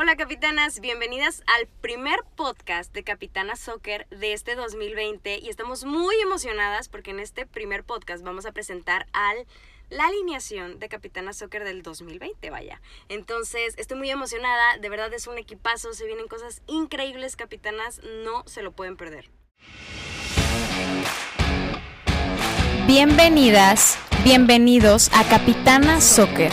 Hola 0.00 0.14
capitanas, 0.14 0.78
bienvenidas 0.78 1.42
al 1.58 1.66
primer 1.66 2.20
podcast 2.36 2.94
de 2.94 3.02
Capitana 3.02 3.56
Soccer 3.56 4.06
de 4.10 4.32
este 4.32 4.54
2020 4.54 5.40
y 5.40 5.48
estamos 5.48 5.84
muy 5.84 6.14
emocionadas 6.22 6.88
porque 6.88 7.10
en 7.10 7.18
este 7.18 7.46
primer 7.46 7.82
podcast 7.82 8.22
vamos 8.22 8.46
a 8.46 8.52
presentar 8.52 9.08
al 9.12 9.44
la 9.90 10.06
alineación 10.06 10.78
de 10.78 10.88
Capitana 10.88 11.32
Soccer 11.32 11.64
del 11.64 11.82
2020, 11.82 12.48
vaya. 12.48 12.80
Entonces, 13.08 13.74
estoy 13.76 13.98
muy 13.98 14.08
emocionada, 14.08 14.78
de 14.78 14.88
verdad 14.88 15.12
es 15.14 15.26
un 15.26 15.36
equipazo, 15.36 15.92
se 15.92 16.06
vienen 16.06 16.28
cosas 16.28 16.62
increíbles, 16.68 17.34
capitanas, 17.34 18.00
no 18.22 18.44
se 18.46 18.62
lo 18.62 18.70
pueden 18.70 18.96
perder. 18.96 19.28
Bienvenidas, 22.86 23.98
bienvenidos 24.22 25.10
a 25.12 25.24
Capitana 25.28 26.00
Soccer. 26.00 26.52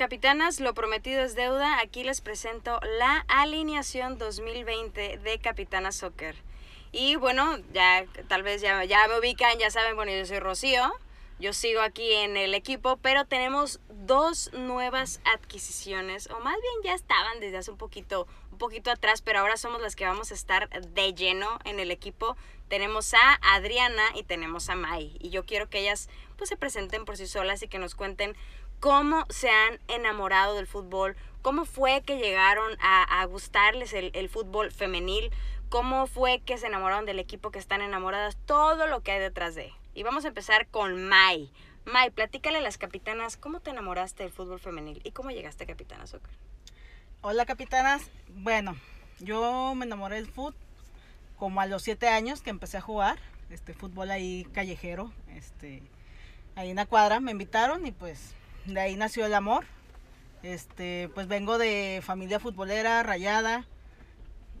Capitanas, 0.00 0.60
lo 0.60 0.72
prometido 0.72 1.22
es 1.22 1.34
deuda. 1.34 1.78
Aquí 1.78 2.04
les 2.04 2.22
presento 2.22 2.80
la 2.98 3.26
alineación 3.28 4.16
2020 4.16 5.18
de 5.18 5.38
Capitana 5.40 5.92
Soccer. 5.92 6.36
Y 6.90 7.16
bueno, 7.16 7.58
ya 7.74 8.06
tal 8.26 8.42
vez 8.42 8.62
ya, 8.62 8.82
ya 8.84 9.06
me 9.08 9.18
ubican, 9.18 9.58
ya 9.58 9.70
saben, 9.70 9.96
bueno, 9.96 10.10
yo 10.10 10.24
soy 10.24 10.38
Rocío. 10.38 10.90
Yo 11.38 11.52
sigo 11.52 11.82
aquí 11.82 12.12
en 12.14 12.38
el 12.38 12.54
equipo, 12.54 12.96
pero 12.96 13.26
tenemos 13.26 13.78
dos 13.90 14.50
nuevas 14.54 15.20
adquisiciones, 15.24 16.28
o 16.30 16.40
más 16.40 16.56
bien 16.60 16.74
ya 16.82 16.94
estaban 16.94 17.38
desde 17.40 17.58
hace 17.58 17.70
un 17.70 17.76
poquito, 17.76 18.26
un 18.52 18.58
poquito 18.58 18.90
atrás, 18.90 19.20
pero 19.20 19.40
ahora 19.40 19.58
somos 19.58 19.82
las 19.82 19.96
que 19.96 20.06
vamos 20.06 20.30
a 20.30 20.34
estar 20.34 20.70
de 20.70 21.14
lleno 21.14 21.58
en 21.64 21.78
el 21.78 21.90
equipo. 21.90 22.38
Tenemos 22.68 23.12
a 23.12 23.38
Adriana 23.54 24.04
y 24.14 24.22
tenemos 24.22 24.70
a 24.70 24.76
Mai, 24.76 25.16
y 25.18 25.28
yo 25.28 25.44
quiero 25.44 25.68
que 25.68 25.80
ellas 25.80 26.08
pues 26.36 26.48
se 26.48 26.56
presenten 26.56 27.04
por 27.04 27.18
sí 27.18 27.26
solas 27.26 27.62
y 27.62 27.68
que 27.68 27.78
nos 27.78 27.94
cuenten 27.94 28.34
cómo 28.80 29.26
se 29.28 29.50
han 29.50 29.78
enamorado 29.88 30.54
del 30.54 30.66
fútbol, 30.66 31.14
cómo 31.42 31.66
fue 31.66 32.02
que 32.02 32.18
llegaron 32.18 32.76
a, 32.80 33.24
gustarles 33.26 33.92
el, 33.92 34.10
el 34.14 34.28
fútbol 34.28 34.72
femenil, 34.72 35.30
cómo 35.68 36.06
fue 36.06 36.40
que 36.40 36.58
se 36.58 36.66
enamoraron 36.66 37.06
del 37.06 37.18
equipo 37.18 37.50
que 37.50 37.58
están 37.58 37.82
enamoradas, 37.82 38.36
todo 38.46 38.86
lo 38.86 39.02
que 39.02 39.12
hay 39.12 39.20
detrás 39.20 39.54
de. 39.54 39.72
Y 39.94 40.02
vamos 40.02 40.24
a 40.24 40.28
empezar 40.28 40.66
con 40.66 41.08
Mai. 41.08 41.50
Mai, 41.84 42.10
platícale 42.10 42.58
a 42.58 42.62
las 42.62 42.78
capitanas 42.78 43.36
cómo 43.36 43.60
te 43.60 43.70
enamoraste 43.70 44.22
del 44.22 44.32
fútbol 44.32 44.60
femenil 44.60 45.00
y 45.04 45.12
cómo 45.12 45.30
llegaste 45.30 45.64
a 45.64 45.66
Capitana 45.66 46.06
Soccer. 46.06 46.30
Hola 47.22 47.44
capitanas, 47.44 48.10
bueno, 48.28 48.76
yo 49.18 49.74
me 49.74 49.84
enamoré 49.84 50.16
del 50.16 50.26
fútbol 50.26 50.56
como 51.36 51.60
a 51.60 51.66
los 51.66 51.82
siete 51.82 52.08
años 52.08 52.40
que 52.40 52.50
empecé 52.50 52.78
a 52.78 52.82
jugar, 52.82 53.18
este 53.50 53.74
fútbol 53.74 54.10
ahí 54.10 54.46
callejero, 54.52 55.12
este, 55.28 55.82
ahí 56.54 56.70
en 56.70 56.76
la 56.76 56.86
cuadra 56.86 57.20
me 57.20 57.32
invitaron 57.32 57.86
y 57.86 57.92
pues 57.92 58.34
de 58.66 58.80
ahí 58.80 58.96
nació 58.96 59.26
el 59.26 59.34
amor. 59.34 59.64
Este, 60.42 61.10
pues 61.14 61.28
vengo 61.28 61.58
de 61.58 62.00
familia 62.02 62.40
futbolera, 62.40 63.02
rayada. 63.02 63.66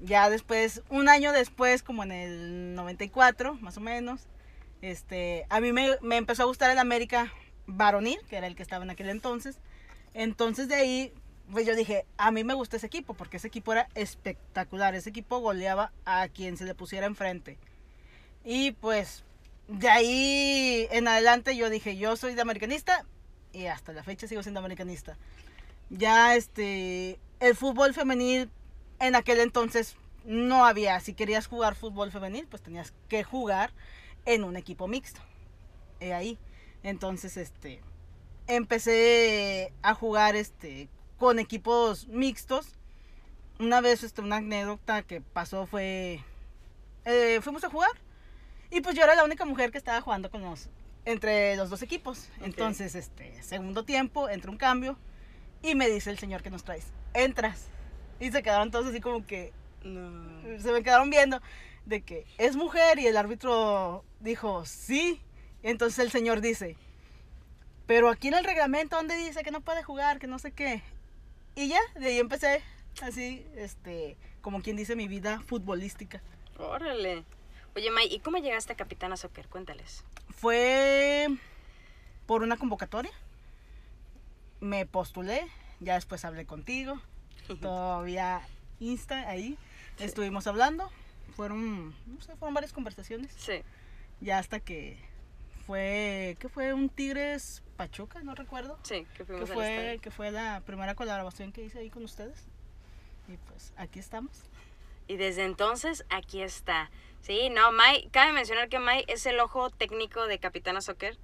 Ya 0.02 0.30
después, 0.30 0.82
un 0.88 1.08
año 1.08 1.32
después, 1.32 1.82
como 1.82 2.02
en 2.02 2.12
el 2.12 2.74
94, 2.74 3.54
más 3.54 3.76
o 3.76 3.80
menos, 3.80 4.26
este, 4.82 5.46
a 5.50 5.60
mí 5.60 5.72
me, 5.72 5.98
empezó 6.16 6.44
a 6.44 6.46
gustar 6.46 6.70
el 6.70 6.78
América 6.78 7.32
varonil, 7.66 8.18
que 8.28 8.36
era 8.36 8.46
el 8.46 8.56
que 8.56 8.62
estaba 8.62 8.84
en 8.84 8.90
aquel 8.90 9.10
entonces. 9.10 9.58
Entonces 10.14 10.68
de 10.68 10.74
ahí, 10.74 11.12
pues 11.52 11.66
yo 11.66 11.76
dije, 11.76 12.06
a 12.16 12.30
mí 12.30 12.44
me 12.44 12.54
gusta 12.54 12.76
ese 12.76 12.86
equipo, 12.86 13.14
porque 13.14 13.36
ese 13.36 13.48
equipo 13.48 13.72
era 13.72 13.88
espectacular. 13.94 14.94
Ese 14.94 15.10
equipo 15.10 15.38
goleaba 15.38 15.92
a 16.04 16.28
quien 16.28 16.56
se 16.56 16.64
le 16.64 16.74
pusiera 16.74 17.06
enfrente. 17.06 17.58
Y 18.42 18.72
pues 18.72 19.24
de 19.68 19.88
ahí 19.88 20.88
en 20.90 21.08
adelante 21.08 21.56
yo 21.56 21.68
dije, 21.68 21.96
yo 21.96 22.16
soy 22.16 22.34
de 22.34 22.40
americanista 22.40 23.04
y 23.52 23.66
hasta 23.66 23.92
la 23.92 24.02
fecha 24.02 24.26
sigo 24.26 24.42
siendo 24.42 24.60
americanista. 24.60 25.16
Ya 25.90 26.36
este, 26.36 27.18
el 27.40 27.56
fútbol 27.56 27.94
femenil 27.94 28.50
en 29.00 29.14
aquel 29.14 29.40
entonces 29.40 29.96
no 30.24 30.64
había. 30.64 31.00
Si 31.00 31.14
querías 31.14 31.46
jugar 31.46 31.74
fútbol 31.74 32.12
femenil, 32.12 32.46
pues 32.46 32.62
tenías 32.62 32.92
que 33.08 33.24
jugar 33.24 33.72
en 34.24 34.44
un 34.44 34.56
equipo 34.56 34.88
mixto. 34.88 35.20
ahí. 36.00 36.38
Entonces, 36.82 37.36
este, 37.36 37.80
empecé 38.46 39.72
a 39.82 39.94
jugar 39.94 40.36
este, 40.36 40.88
con 41.18 41.38
equipos 41.38 42.06
mixtos. 42.08 42.78
Una 43.58 43.80
vez, 43.80 44.02
este, 44.02 44.22
una 44.22 44.36
anécdota 44.36 45.02
que 45.02 45.20
pasó 45.20 45.66
fue, 45.66 46.24
eh, 47.04 47.40
fuimos 47.42 47.64
a 47.64 47.70
jugar 47.70 47.90
y 48.70 48.80
pues 48.80 48.94
yo 48.94 49.02
era 49.02 49.14
la 49.14 49.24
única 49.24 49.44
mujer 49.44 49.70
que 49.70 49.78
estaba 49.78 50.00
jugando 50.00 50.30
con 50.30 50.42
los, 50.42 50.68
entre 51.04 51.56
los 51.56 51.70
dos 51.70 51.82
equipos. 51.82 52.28
Entonces, 52.40 52.94
este, 52.94 53.42
segundo 53.42 53.84
tiempo, 53.84 54.28
entra 54.28 54.50
un 54.50 54.56
cambio 54.56 54.96
y 55.62 55.74
me 55.74 55.88
dice 55.88 56.10
el 56.10 56.18
señor 56.18 56.42
que 56.42 56.50
nos 56.50 56.64
traes, 56.64 56.86
entras. 57.14 57.68
Y 58.18 58.30
se 58.30 58.42
quedaron 58.42 58.70
todos 58.70 58.86
así 58.86 59.00
como 59.00 59.26
que, 59.26 59.52
se 59.82 60.72
me 60.72 60.82
quedaron 60.82 61.10
viendo 61.10 61.40
de 61.86 62.02
que 62.02 62.26
es 62.38 62.56
mujer 62.56 62.98
y 62.98 63.06
el 63.06 63.16
árbitro 63.16 64.04
dijo 64.20 64.64
sí. 64.66 65.20
Entonces 65.62 65.98
el 65.98 66.10
señor 66.10 66.40
dice, 66.40 66.76
pero 67.86 68.08
aquí 68.08 68.28
en 68.28 68.34
el 68.34 68.44
reglamento 68.44 68.96
donde 68.96 69.16
dice 69.16 69.42
que 69.42 69.50
no 69.50 69.60
puede 69.60 69.82
jugar, 69.82 70.18
que 70.18 70.26
no 70.26 70.38
sé 70.38 70.52
qué. 70.52 70.82
Y 71.54 71.68
ya, 71.68 71.80
de 71.96 72.06
ahí 72.06 72.18
empecé 72.18 72.62
así, 73.02 73.46
este, 73.56 74.16
como 74.40 74.62
quien 74.62 74.76
dice, 74.76 74.96
mi 74.96 75.08
vida 75.08 75.40
futbolística. 75.40 76.22
Órale. 76.58 77.24
Oye, 77.76 77.90
May, 77.90 78.12
¿y 78.12 78.20
cómo 78.20 78.38
llegaste 78.38 78.72
a 78.72 78.76
Capitana 78.76 79.16
Soccer? 79.16 79.48
Cuéntales. 79.48 80.04
Fue 80.30 81.28
por 82.26 82.42
una 82.42 82.56
convocatoria. 82.56 83.12
Me 84.60 84.86
postulé, 84.86 85.46
ya 85.80 85.94
después 85.94 86.24
hablé 86.24 86.46
contigo. 86.46 87.00
Todavía 87.60 88.42
Insta 88.78 89.28
ahí. 89.28 89.58
Estuvimos 89.98 90.46
hablando 90.46 90.90
fueron, 91.40 91.94
no 92.06 92.20
sé, 92.20 92.36
fueron 92.36 92.52
varias 92.52 92.72
conversaciones. 92.74 93.32
Sí. 93.34 93.62
Ya 94.20 94.38
hasta 94.38 94.60
que 94.60 94.98
fue, 95.66 96.36
¿qué 96.38 96.50
fue? 96.50 96.74
Un 96.74 96.90
Tigres 96.90 97.62
Pachuca, 97.78 98.22
no 98.22 98.34
recuerdo. 98.34 98.78
Sí, 98.82 99.06
que 99.16 99.24
que 99.24 99.46
fue, 99.46 99.98
que 100.02 100.10
fue 100.10 100.30
la 100.30 100.60
primera 100.66 100.94
colaboración 100.94 101.50
que 101.50 101.64
hice 101.64 101.78
ahí 101.78 101.88
con 101.88 102.04
ustedes. 102.04 102.44
Y 103.26 103.38
pues 103.48 103.72
aquí 103.78 103.98
estamos. 103.98 104.42
Y 105.08 105.16
desde 105.16 105.44
entonces 105.44 106.04
aquí 106.10 106.42
está. 106.42 106.90
Sí, 107.22 107.50
no, 107.50 107.72
Mai, 107.72 108.08
cabe 108.10 108.32
mencionar 108.32 108.68
que 108.68 108.78
Mai 108.78 109.04
es 109.08 109.26
el 109.26 109.40
ojo 109.40 109.70
técnico 109.70 110.26
de 110.26 110.38
Capitana 110.38 110.80
Soccer. 110.80 111.18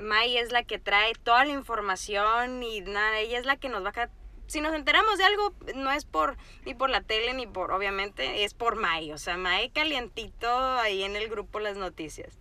Mai 0.00 0.36
es 0.36 0.52
la 0.52 0.62
que 0.62 0.78
trae 0.78 1.12
toda 1.14 1.44
la 1.44 1.52
información 1.52 2.62
y 2.62 2.80
nada, 2.80 3.18
ella 3.18 3.38
es 3.38 3.46
la 3.46 3.56
que 3.56 3.68
nos 3.68 3.84
va 3.84 3.90
a 3.90 4.10
si 4.52 4.60
nos 4.60 4.74
enteramos 4.74 5.16
de 5.16 5.24
algo, 5.24 5.54
no 5.76 5.90
es 5.92 6.04
por 6.04 6.36
ni 6.66 6.74
por 6.74 6.90
la 6.90 7.00
tele 7.00 7.32
ni 7.32 7.46
por, 7.46 7.72
obviamente, 7.72 8.44
es 8.44 8.52
por 8.52 8.76
May. 8.76 9.10
O 9.12 9.16
sea, 9.16 9.38
May 9.38 9.70
calientito 9.70 10.48
ahí 10.48 11.04
en 11.04 11.16
el 11.16 11.30
grupo 11.30 11.58
las 11.58 11.78
noticias. 11.78 12.38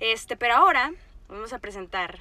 Este, 0.00 0.36
pero 0.36 0.54
ahora 0.54 0.92
vamos 1.28 1.52
a 1.52 1.60
presentar 1.60 2.18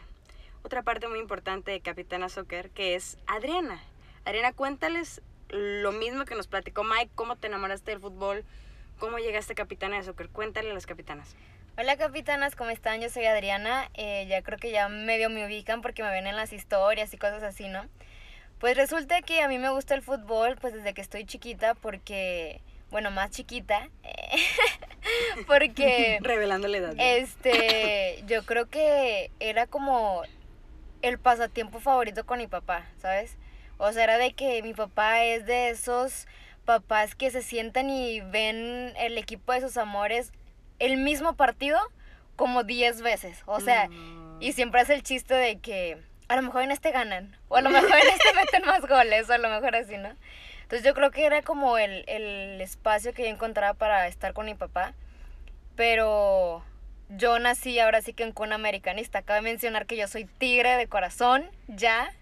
otra 0.62 0.84
parte 0.84 1.08
muy 1.08 1.18
importante 1.18 1.72
de 1.72 1.82
Capitana 1.82 2.30
Soccer, 2.30 2.70
que 2.70 2.94
es 2.94 3.18
Adriana. 3.26 3.82
Adriana, 4.26 4.54
cuéntales 4.54 5.24
lo 5.50 5.92
mismo 5.92 6.26
que 6.26 6.36
nos 6.36 6.46
platicó 6.46 6.84
Mike, 6.84 7.10
cómo 7.16 7.36
te 7.36 7.48
enamoraste 7.48 7.92
del 7.92 8.00
fútbol, 8.00 8.46
cómo 9.02 9.18
llegaste 9.18 9.56
Capitana 9.56 9.98
de 9.98 10.04
Soccer. 10.04 10.30
Cuéntale 10.30 10.70
a 10.70 10.74
las 10.76 10.86
capitanas. 10.86 11.36
Hola 11.76 11.98
capitanas, 11.98 12.56
¿cómo 12.56 12.70
están? 12.70 13.02
Yo 13.02 13.10
soy 13.10 13.26
Adriana. 13.26 13.90
Eh, 13.96 14.28
ya 14.30 14.44
creo 14.44 14.60
que 14.60 14.70
ya 14.70 14.90
medio 14.90 15.32
me 15.32 15.44
ubican 15.44 15.82
porque 15.82 16.04
me 16.04 16.12
ven 16.12 16.28
en 16.28 16.36
las 16.36 16.54
historias 16.54 17.12
y 17.12 17.18
cosas 17.18 17.42
así, 17.42 17.68
¿no? 17.68 17.84
Pues 18.60 18.78
resulta 18.78 19.24
que 19.24 19.42
a 19.42 19.48
mí 19.48 19.58
me 19.58 19.72
gusta 19.72 19.96
el 19.96 20.04
fútbol 20.04 20.56
pues 20.62 20.76
desde 20.76 20.94
que 20.94 21.02
estoy 21.02 21.26
chiquita 21.26 21.74
porque, 21.74 22.62
bueno, 22.92 23.10
más 23.10 23.32
chiquita, 23.32 23.90
porque... 25.48 26.20
Revelando 26.22 26.68
la 26.68 26.78
edad. 26.78 26.94
Este, 27.00 28.24
yo 28.28 28.46
creo 28.46 28.70
que 28.70 29.32
era 29.40 29.66
como 29.66 30.22
el 31.02 31.18
pasatiempo 31.18 31.80
favorito 31.80 32.24
con 32.28 32.38
mi 32.38 32.46
papá, 32.46 32.86
¿sabes? 33.00 33.36
O 33.80 33.92
sea, 33.94 34.04
era 34.04 34.20
de 34.20 34.34
que 34.34 34.62
mi 34.62 34.76
papá 34.76 35.24
es 35.24 35.48
de 35.48 35.72
esos 35.72 36.28
papás 36.66 37.16
que 37.16 37.32
se 37.32 37.42
sientan 37.42 37.90
y 37.90 38.22
ven 38.22 38.94
el 38.98 39.18
equipo 39.18 39.54
de 39.54 39.62
sus 39.62 39.78
amores 39.78 40.32
el 40.80 40.98
mismo 40.98 41.36
partido 41.36 41.80
como 42.36 42.64
10 42.64 43.02
veces. 43.02 43.44
O 43.46 43.60
sea, 43.60 43.90
y 44.40 44.54
siempre 44.54 44.82
hace 44.82 44.96
el 44.96 45.04
chiste 45.04 45.34
de 45.36 45.60
que 45.60 45.98
a 46.28 46.36
lo 46.36 46.42
mejor 46.42 46.64
en 46.64 46.72
este 46.72 46.92
ganan, 46.92 47.38
o 47.50 47.58
a 47.58 47.62
lo 47.62 47.70
mejor 47.70 47.92
en 47.92 48.08
este 48.08 48.34
meten 48.36 48.66
más 48.66 48.88
goles, 48.88 49.30
o 49.30 49.34
a 49.34 49.38
lo 49.38 49.50
mejor 49.50 49.76
así, 49.76 49.98
¿no? 49.98 50.10
Entonces 50.64 50.84
yo 50.84 50.94
creo 50.94 51.12
que 51.12 51.26
era 51.26 51.42
como 51.42 51.78
el, 51.78 52.06
el 52.08 52.62
espacio 52.62 53.14
que 53.14 53.24
yo 53.24 53.28
encontraba 53.28 53.74
para 53.74 54.08
estar 54.08 54.34
con 54.34 54.46
mi 54.46 54.56
papá, 54.56 54.94
pero 55.76 56.64
yo 57.10 57.40
nací 57.40 57.78
ahora 57.80 58.02
sí 58.02 58.14
que 58.14 58.24
en 58.24 58.32
cuna 58.32 58.56
americanista. 58.56 59.22
Cabe 59.22 59.42
mencionar 59.42 59.86
que 59.86 59.98
yo 59.98 60.08
soy 60.08 60.26
tigre 60.26 60.78
de 60.78 60.88
corazón, 60.88 61.46
ya. 61.68 62.14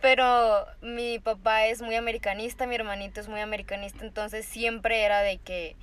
Pero 0.00 0.66
mi 0.82 1.18
papá 1.18 1.66
es 1.66 1.82
muy 1.82 1.94
americanista, 1.94 2.66
mi 2.66 2.74
hermanito 2.74 3.20
es 3.20 3.28
muy 3.28 3.40
americanista, 3.40 4.04
entonces 4.04 4.46
siempre 4.46 5.02
era 5.02 5.20
de 5.20 5.38
que, 5.38 5.76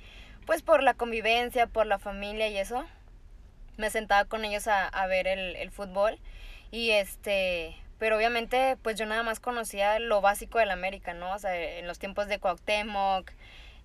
pues 0.46 0.62
por 0.62 0.82
la 0.82 0.94
convivencia, 0.94 1.66
por 1.66 1.86
la 1.86 1.98
familia 1.98 2.48
y 2.48 2.58
eso, 2.58 2.84
me 3.76 3.90
sentaba 3.90 4.24
con 4.24 4.44
ellos 4.44 4.66
a, 4.68 4.86
a 4.86 5.06
ver 5.06 5.26
el, 5.26 5.56
el 5.56 5.70
fútbol. 5.70 6.18
Y 6.70 6.90
este, 6.90 7.76
pero 7.98 8.16
obviamente 8.16 8.76
pues 8.82 8.98
yo 8.98 9.06
nada 9.06 9.22
más 9.22 9.40
conocía 9.40 9.98
lo 9.98 10.20
básico 10.20 10.58
del 10.58 10.70
América, 10.70 11.14
¿no? 11.14 11.32
O 11.32 11.38
sea, 11.38 11.54
en 11.54 11.86
los 11.86 11.98
tiempos 11.98 12.26
de 12.26 12.38
Cuauhtémoc, 12.38 13.30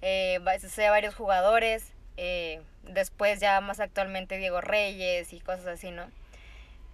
eh, 0.01 0.39
sé 0.67 0.89
varios 0.89 1.15
jugadores, 1.15 1.93
eh, 2.17 2.61
después 2.83 3.39
ya 3.39 3.61
más 3.61 3.79
actualmente 3.79 4.37
Diego 4.37 4.61
Reyes 4.61 5.33
y 5.33 5.39
cosas 5.39 5.67
así, 5.67 5.91
¿no? 5.91 6.09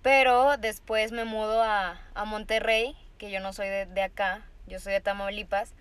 Pero 0.06 0.58
después 0.58 1.12
me 1.12 1.26
mudo 1.26 1.64
a, 1.64 2.00
a 2.14 2.26
Monterrey, 2.26 2.96
que 3.18 3.32
yo 3.32 3.40
no 3.40 3.54
soy 3.54 3.70
de, 3.70 3.88
de, 3.88 4.04
acá, 4.04 4.46
yo 4.68 4.80
soy 4.80 4.94
de 4.94 5.02
Tamaulipas. 5.02 5.74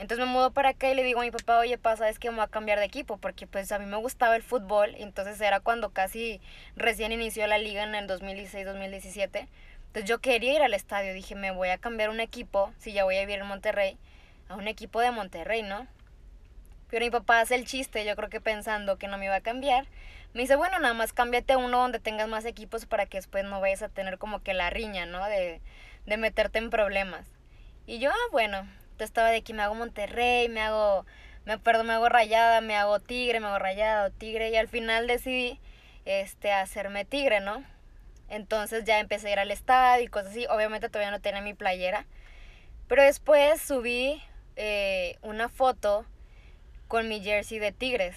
Entonces 0.00 0.26
me 0.26 0.32
mudo 0.32 0.50
para 0.50 0.70
acá 0.70 0.90
y 0.90 0.96
le 0.96 1.04
digo 1.04 1.20
a 1.20 1.22
mi 1.22 1.30
papá, 1.30 1.60
oye, 1.60 1.78
pasa, 1.78 2.08
es 2.08 2.18
que 2.18 2.30
me 2.30 2.38
voy 2.38 2.44
a 2.46 2.48
cambiar 2.48 2.80
de 2.80 2.84
equipo, 2.84 3.16
porque 3.16 3.46
pues 3.46 3.70
a 3.70 3.78
mí 3.78 3.86
me 3.86 3.96
gustaba 3.96 4.34
el 4.34 4.42
fútbol, 4.42 4.96
entonces 4.98 5.40
era 5.40 5.60
cuando 5.60 5.90
casi 5.90 6.40
recién 6.74 7.12
inició 7.12 7.46
la 7.46 7.58
liga 7.58 7.84
en 7.84 7.94
el 7.94 8.08
2016-2017. 8.08 9.46
Entonces 9.86 10.04
yo 10.04 10.18
quería 10.18 10.54
ir 10.54 10.62
al 10.62 10.74
estadio, 10.74 11.14
dije, 11.14 11.36
me 11.36 11.52
voy 11.52 11.68
a 11.68 11.78
cambiar 11.78 12.10
un 12.10 12.18
equipo, 12.18 12.72
si 12.80 12.92
ya 12.92 13.04
voy 13.04 13.18
a 13.18 13.20
vivir 13.20 13.38
en 13.38 13.46
Monterrey, 13.46 13.98
a 14.48 14.56
un 14.56 14.66
equipo 14.66 15.00
de 15.00 15.12
Monterrey, 15.12 15.62
¿no? 15.62 15.86
Pero 16.90 17.04
mi 17.04 17.10
papá 17.12 17.38
hace 17.38 17.54
el 17.54 17.66
chiste, 17.66 18.04
yo 18.04 18.16
creo 18.16 18.30
que 18.30 18.40
pensando 18.40 18.98
que 18.98 19.06
no 19.06 19.16
me 19.16 19.26
iba 19.26 19.36
a 19.36 19.40
cambiar. 19.42 19.86
Me 20.34 20.42
dice, 20.42 20.56
bueno, 20.56 20.78
nada 20.80 20.94
más 20.94 21.12
cámbiate 21.12 21.56
uno 21.56 21.78
donde 21.78 22.00
tengas 22.00 22.28
más 22.28 22.44
equipos 22.44 22.86
para 22.86 23.06
que 23.06 23.18
después 23.18 23.44
no 23.44 23.60
vayas 23.60 23.82
a 23.82 23.88
tener 23.88 24.18
como 24.18 24.42
que 24.42 24.52
la 24.52 24.68
riña, 24.68 25.06
¿no? 25.06 25.24
De, 25.26 25.60
de 26.06 26.16
meterte 26.16 26.58
en 26.58 26.70
problemas. 26.70 27.26
Y 27.86 28.00
yo, 28.00 28.10
ah, 28.10 28.28
bueno, 28.32 28.58
entonces 28.58 29.10
estaba 29.10 29.30
de 29.30 29.42
que 29.42 29.54
me 29.54 29.62
hago 29.62 29.74
Monterrey, 29.74 30.48
me 30.48 30.60
hago, 30.60 31.06
me, 31.44 31.58
perdón, 31.58 31.86
me 31.86 31.92
hago 31.92 32.08
rayada, 32.08 32.60
me 32.60 32.76
hago 32.76 33.00
tigre, 33.00 33.40
me 33.40 33.46
hago 33.46 33.58
rayada 33.58 34.06
o 34.06 34.10
tigre. 34.10 34.50
Y 34.50 34.56
al 34.56 34.68
final 34.68 35.06
decidí 35.06 35.60
este, 36.04 36.52
hacerme 36.52 37.04
tigre, 37.04 37.40
¿no? 37.40 37.64
Entonces 38.28 38.84
ya 38.84 38.98
empecé 39.00 39.28
a 39.28 39.32
ir 39.32 39.38
al 39.38 39.50
estadio 39.50 40.04
y 40.04 40.08
cosas 40.08 40.32
así. 40.32 40.46
Obviamente 40.46 40.88
todavía 40.88 41.10
no 41.10 41.20
tenía 41.20 41.42
mi 41.42 41.54
playera. 41.54 42.06
Pero 42.88 43.02
después 43.02 43.60
subí 43.60 44.22
eh, 44.56 45.16
una 45.22 45.48
foto 45.48 46.06
con 46.88 47.08
mi 47.08 47.22
jersey 47.22 47.58
de 47.58 47.72
Tigres. 47.72 48.16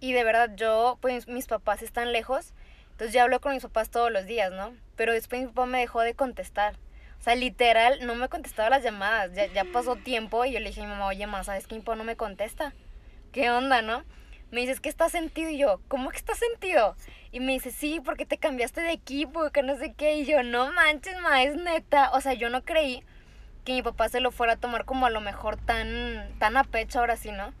Y 0.00 0.12
de 0.12 0.24
verdad 0.24 0.50
yo, 0.56 0.98
pues 1.00 1.28
mis 1.28 1.46
papás 1.46 1.82
están 1.82 2.12
lejos, 2.12 2.54
entonces 2.92 3.12
ya 3.12 3.22
hablo 3.22 3.40
con 3.40 3.52
mis 3.52 3.62
papás 3.62 3.90
todos 3.90 4.10
los 4.10 4.26
días, 4.26 4.50
¿no? 4.50 4.74
Pero 4.96 5.12
después 5.12 5.42
mi 5.42 5.48
papá 5.48 5.66
me 5.66 5.78
dejó 5.78 6.00
de 6.00 6.14
contestar. 6.14 6.76
O 7.20 7.22
sea, 7.22 7.34
literal, 7.34 7.98
no 8.06 8.14
me 8.14 8.28
contestaba 8.30 8.70
las 8.70 8.82
llamadas. 8.82 9.32
Ya, 9.34 9.46
ya 9.46 9.64
pasó 9.64 9.96
tiempo 9.96 10.44
y 10.46 10.52
yo 10.52 10.60
le 10.60 10.68
dije 10.68 10.80
a 10.80 10.84
mi 10.84 10.90
mamá, 10.90 11.06
oye, 11.06 11.26
mamá, 11.26 11.44
¿sabes 11.44 11.66
que 11.66 11.74
mi 11.74 11.82
papá 11.82 11.96
no 11.96 12.04
me 12.04 12.16
contesta? 12.16 12.72
¿Qué 13.30 13.50
onda, 13.50 13.82
no? 13.82 14.04
Me 14.50 14.62
dice, 14.62 14.72
es 14.72 14.80
que 14.80 14.88
está 14.88 15.10
sentido. 15.10 15.50
Y 15.50 15.58
yo, 15.58 15.82
¿cómo 15.88 16.10
que 16.10 16.16
está 16.16 16.34
sentido? 16.34 16.96
Y 17.30 17.40
me 17.40 17.52
dice, 17.52 17.72
sí, 17.72 18.00
porque 18.02 18.24
te 18.24 18.38
cambiaste 18.38 18.80
de 18.80 18.92
equipo, 18.92 19.50
que 19.50 19.62
no 19.62 19.76
sé 19.76 19.92
qué. 19.92 20.16
Y 20.16 20.24
yo, 20.24 20.42
no 20.42 20.72
manches, 20.72 21.20
ma, 21.20 21.42
es 21.42 21.56
neta. 21.56 22.10
O 22.12 22.22
sea, 22.22 22.32
yo 22.32 22.48
no 22.48 22.64
creí 22.64 23.04
que 23.64 23.72
mi 23.74 23.82
papá 23.82 24.08
se 24.08 24.20
lo 24.20 24.30
fuera 24.30 24.54
a 24.54 24.56
tomar 24.56 24.86
como 24.86 25.04
a 25.04 25.10
lo 25.10 25.20
mejor 25.20 25.58
tan, 25.58 26.34
tan 26.38 26.56
a 26.56 26.64
pecho 26.64 27.00
ahora 27.00 27.16
sí, 27.16 27.32
¿no? 27.32 27.52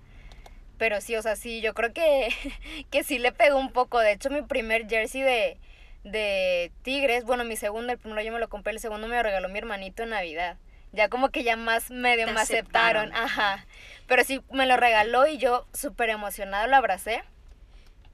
Pero 0.80 1.02
sí, 1.02 1.14
o 1.14 1.20
sea, 1.20 1.36
sí, 1.36 1.60
yo 1.60 1.74
creo 1.74 1.92
que, 1.92 2.30
que 2.90 3.04
sí 3.04 3.18
le 3.18 3.32
pegó 3.32 3.58
un 3.58 3.70
poco. 3.70 4.00
De 4.00 4.12
hecho, 4.12 4.30
mi 4.30 4.40
primer 4.40 4.88
jersey 4.88 5.20
de, 5.20 5.58
de 6.04 6.72
Tigres, 6.80 7.24
bueno, 7.24 7.44
mi 7.44 7.54
segundo, 7.56 7.92
el 7.92 7.98
primero 7.98 8.22
yo 8.22 8.32
me 8.32 8.38
lo 8.38 8.48
compré, 8.48 8.72
el 8.72 8.80
segundo 8.80 9.06
me 9.06 9.16
lo 9.16 9.22
regaló 9.22 9.50
mi 9.50 9.58
hermanito 9.58 10.04
en 10.04 10.08
Navidad. 10.08 10.56
Ya 10.92 11.10
como 11.10 11.28
que 11.28 11.44
ya 11.44 11.56
más 11.56 11.90
medio 11.90 12.26
me 12.28 12.40
aceptaron. 12.40 13.12
Ajá. 13.12 13.66
Pero 14.06 14.24
sí, 14.24 14.40
me 14.50 14.64
lo 14.64 14.78
regaló 14.78 15.26
y 15.26 15.36
yo 15.36 15.66
súper 15.74 16.08
emocionada 16.08 16.66
lo 16.66 16.76
abracé. 16.76 17.24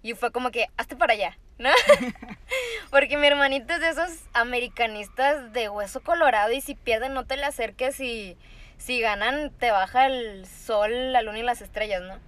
Y 0.02 0.14
fue 0.14 0.32
como 0.32 0.50
que, 0.50 0.66
hazte 0.76 0.96
para 0.96 1.12
allá, 1.12 1.38
¿no? 1.58 1.70
Porque 2.90 3.16
mi 3.16 3.28
hermanito 3.28 3.74
es 3.74 3.80
de 3.80 3.90
esos 3.90 4.10
americanistas 4.32 5.52
de 5.52 5.68
hueso 5.68 6.00
colorado 6.00 6.50
y 6.50 6.60
si 6.60 6.74
pierden 6.74 7.14
no 7.14 7.26
te 7.26 7.36
le 7.36 7.44
acerques 7.44 8.00
y 8.00 8.36
si 8.76 9.00
ganan 9.00 9.52
te 9.52 9.70
baja 9.70 10.06
el 10.06 10.48
sol, 10.48 11.12
la 11.12 11.22
luna 11.22 11.38
y 11.38 11.42
las 11.44 11.60
estrellas, 11.60 12.02
¿no? 12.02 12.18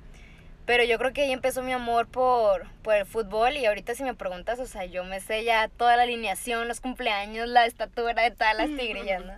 Pero 0.69 0.85
yo 0.85 0.99
creo 0.99 1.15
que 1.15 1.23
ahí 1.23 1.33
empezó 1.33 1.63
mi 1.63 1.73
amor 1.73 2.09
por, 2.09 2.67
por 2.83 2.95
el 2.95 3.07
fútbol 3.07 3.57
y 3.57 3.65
ahorita 3.65 3.95
si 3.95 4.05
me 4.05 4.13
preguntas, 4.13 4.61
o 4.61 4.67
sea, 4.67 4.85
yo 4.85 5.03
me 5.03 5.19
sé 5.19 5.43
ya 5.43 5.69
toda 5.69 5.97
la 5.97 6.03
alineación, 6.03 6.69
los 6.69 6.83
cumpleaños, 6.83 7.49
la 7.49 7.65
estatura 7.65 8.23
de 8.23 8.33
todas 8.33 8.55
las 8.55 8.67
tigrillas, 8.77 9.25
¿no? 9.25 9.33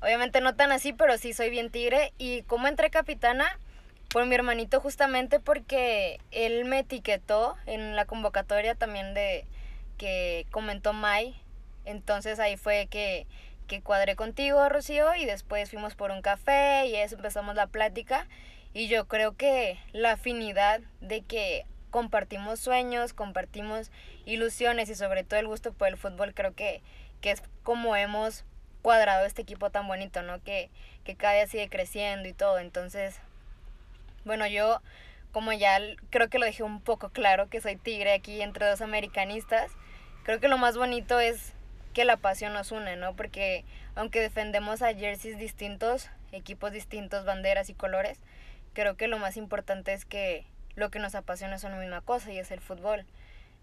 Obviamente 0.00 0.40
no 0.40 0.56
tan 0.56 0.72
así, 0.72 0.94
pero 0.94 1.18
sí 1.18 1.34
soy 1.34 1.50
bien 1.50 1.68
tigre. 1.68 2.14
¿Y 2.16 2.44
cómo 2.44 2.66
entré 2.66 2.88
capitana? 2.88 3.58
Por 4.08 4.24
mi 4.24 4.34
hermanito 4.36 4.80
justamente 4.80 5.38
porque 5.38 6.18
él 6.30 6.64
me 6.64 6.78
etiquetó 6.78 7.56
en 7.66 7.94
la 7.94 8.06
convocatoria 8.06 8.74
también 8.74 9.12
de 9.12 9.44
que 9.98 10.46
comentó 10.50 10.94
Mai. 10.94 11.34
Entonces 11.84 12.40
ahí 12.40 12.56
fue 12.56 12.88
que, 12.90 13.26
que 13.66 13.82
cuadré 13.82 14.16
contigo, 14.16 14.66
Rocío, 14.70 15.14
y 15.14 15.26
después 15.26 15.68
fuimos 15.68 15.94
por 15.94 16.10
un 16.10 16.22
café 16.22 16.86
y 16.86 16.96
eso 16.96 17.16
empezamos 17.16 17.54
la 17.54 17.66
plática. 17.66 18.26
Y 18.74 18.88
yo 18.88 19.06
creo 19.06 19.36
que 19.36 19.78
la 19.92 20.12
afinidad 20.12 20.80
de 21.00 21.22
que 21.22 21.64
compartimos 21.90 22.58
sueños, 22.58 23.12
compartimos 23.12 23.92
ilusiones 24.26 24.90
y 24.90 24.96
sobre 24.96 25.22
todo 25.22 25.38
el 25.38 25.46
gusto 25.46 25.72
por 25.72 25.88
el 25.88 25.96
fútbol, 25.96 26.34
creo 26.34 26.54
que, 26.54 26.82
que 27.20 27.30
es 27.30 27.42
como 27.62 27.94
hemos 27.94 28.44
cuadrado 28.82 29.24
este 29.24 29.42
equipo 29.42 29.70
tan 29.70 29.86
bonito, 29.86 30.22
¿no? 30.22 30.42
Que, 30.42 30.70
que 31.04 31.14
cada 31.14 31.34
día 31.34 31.46
sigue 31.46 31.68
creciendo 31.68 32.28
y 32.28 32.32
todo. 32.32 32.58
Entonces, 32.58 33.20
bueno, 34.24 34.46
yo 34.48 34.82
como 35.30 35.52
ya 35.52 35.78
creo 36.10 36.28
que 36.28 36.38
lo 36.38 36.46
dejé 36.46 36.64
un 36.64 36.80
poco 36.80 37.10
claro, 37.10 37.48
que 37.48 37.60
soy 37.60 37.76
tigre 37.76 38.12
aquí 38.12 38.42
entre 38.42 38.66
dos 38.66 38.80
americanistas, 38.80 39.70
creo 40.22 40.40
que 40.40 40.48
lo 40.48 40.58
más 40.58 40.76
bonito 40.76 41.18
es 41.20 41.52
que 41.92 42.04
la 42.04 42.16
pasión 42.16 42.52
nos 42.52 42.72
une, 42.72 42.96
¿no? 42.96 43.14
Porque 43.14 43.64
aunque 43.94 44.20
defendemos 44.20 44.82
a 44.82 44.94
jerseys 44.94 45.38
distintos, 45.38 46.10
equipos 46.32 46.72
distintos, 46.72 47.24
banderas 47.24 47.70
y 47.70 47.74
colores, 47.74 48.18
creo 48.74 48.96
que 48.96 49.08
lo 49.08 49.18
más 49.18 49.36
importante 49.36 49.92
es 49.92 50.04
que 50.04 50.44
lo 50.76 50.90
que 50.90 50.98
nos 50.98 51.14
apasiona 51.14 51.56
es 51.56 51.64
una 51.64 51.76
misma 51.76 52.00
cosa 52.00 52.32
y 52.32 52.38
es 52.38 52.50
el 52.50 52.60
fútbol. 52.60 53.06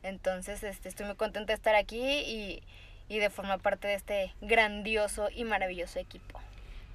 Entonces, 0.04 0.64
este, 0.64 0.90
estoy 0.90 1.06
muy 1.06 1.16
contenta 1.16 1.52
de 1.52 1.56
estar 1.56 1.76
aquí 1.76 2.02
y, 2.02 2.64
y 3.08 3.20
de 3.20 3.30
formar 3.30 3.60
parte 3.60 3.88
de 3.88 3.94
este 3.94 4.34
grandioso 4.42 5.30
y 5.30 5.44
maravilloso 5.44 6.00
equipo. 6.00 6.40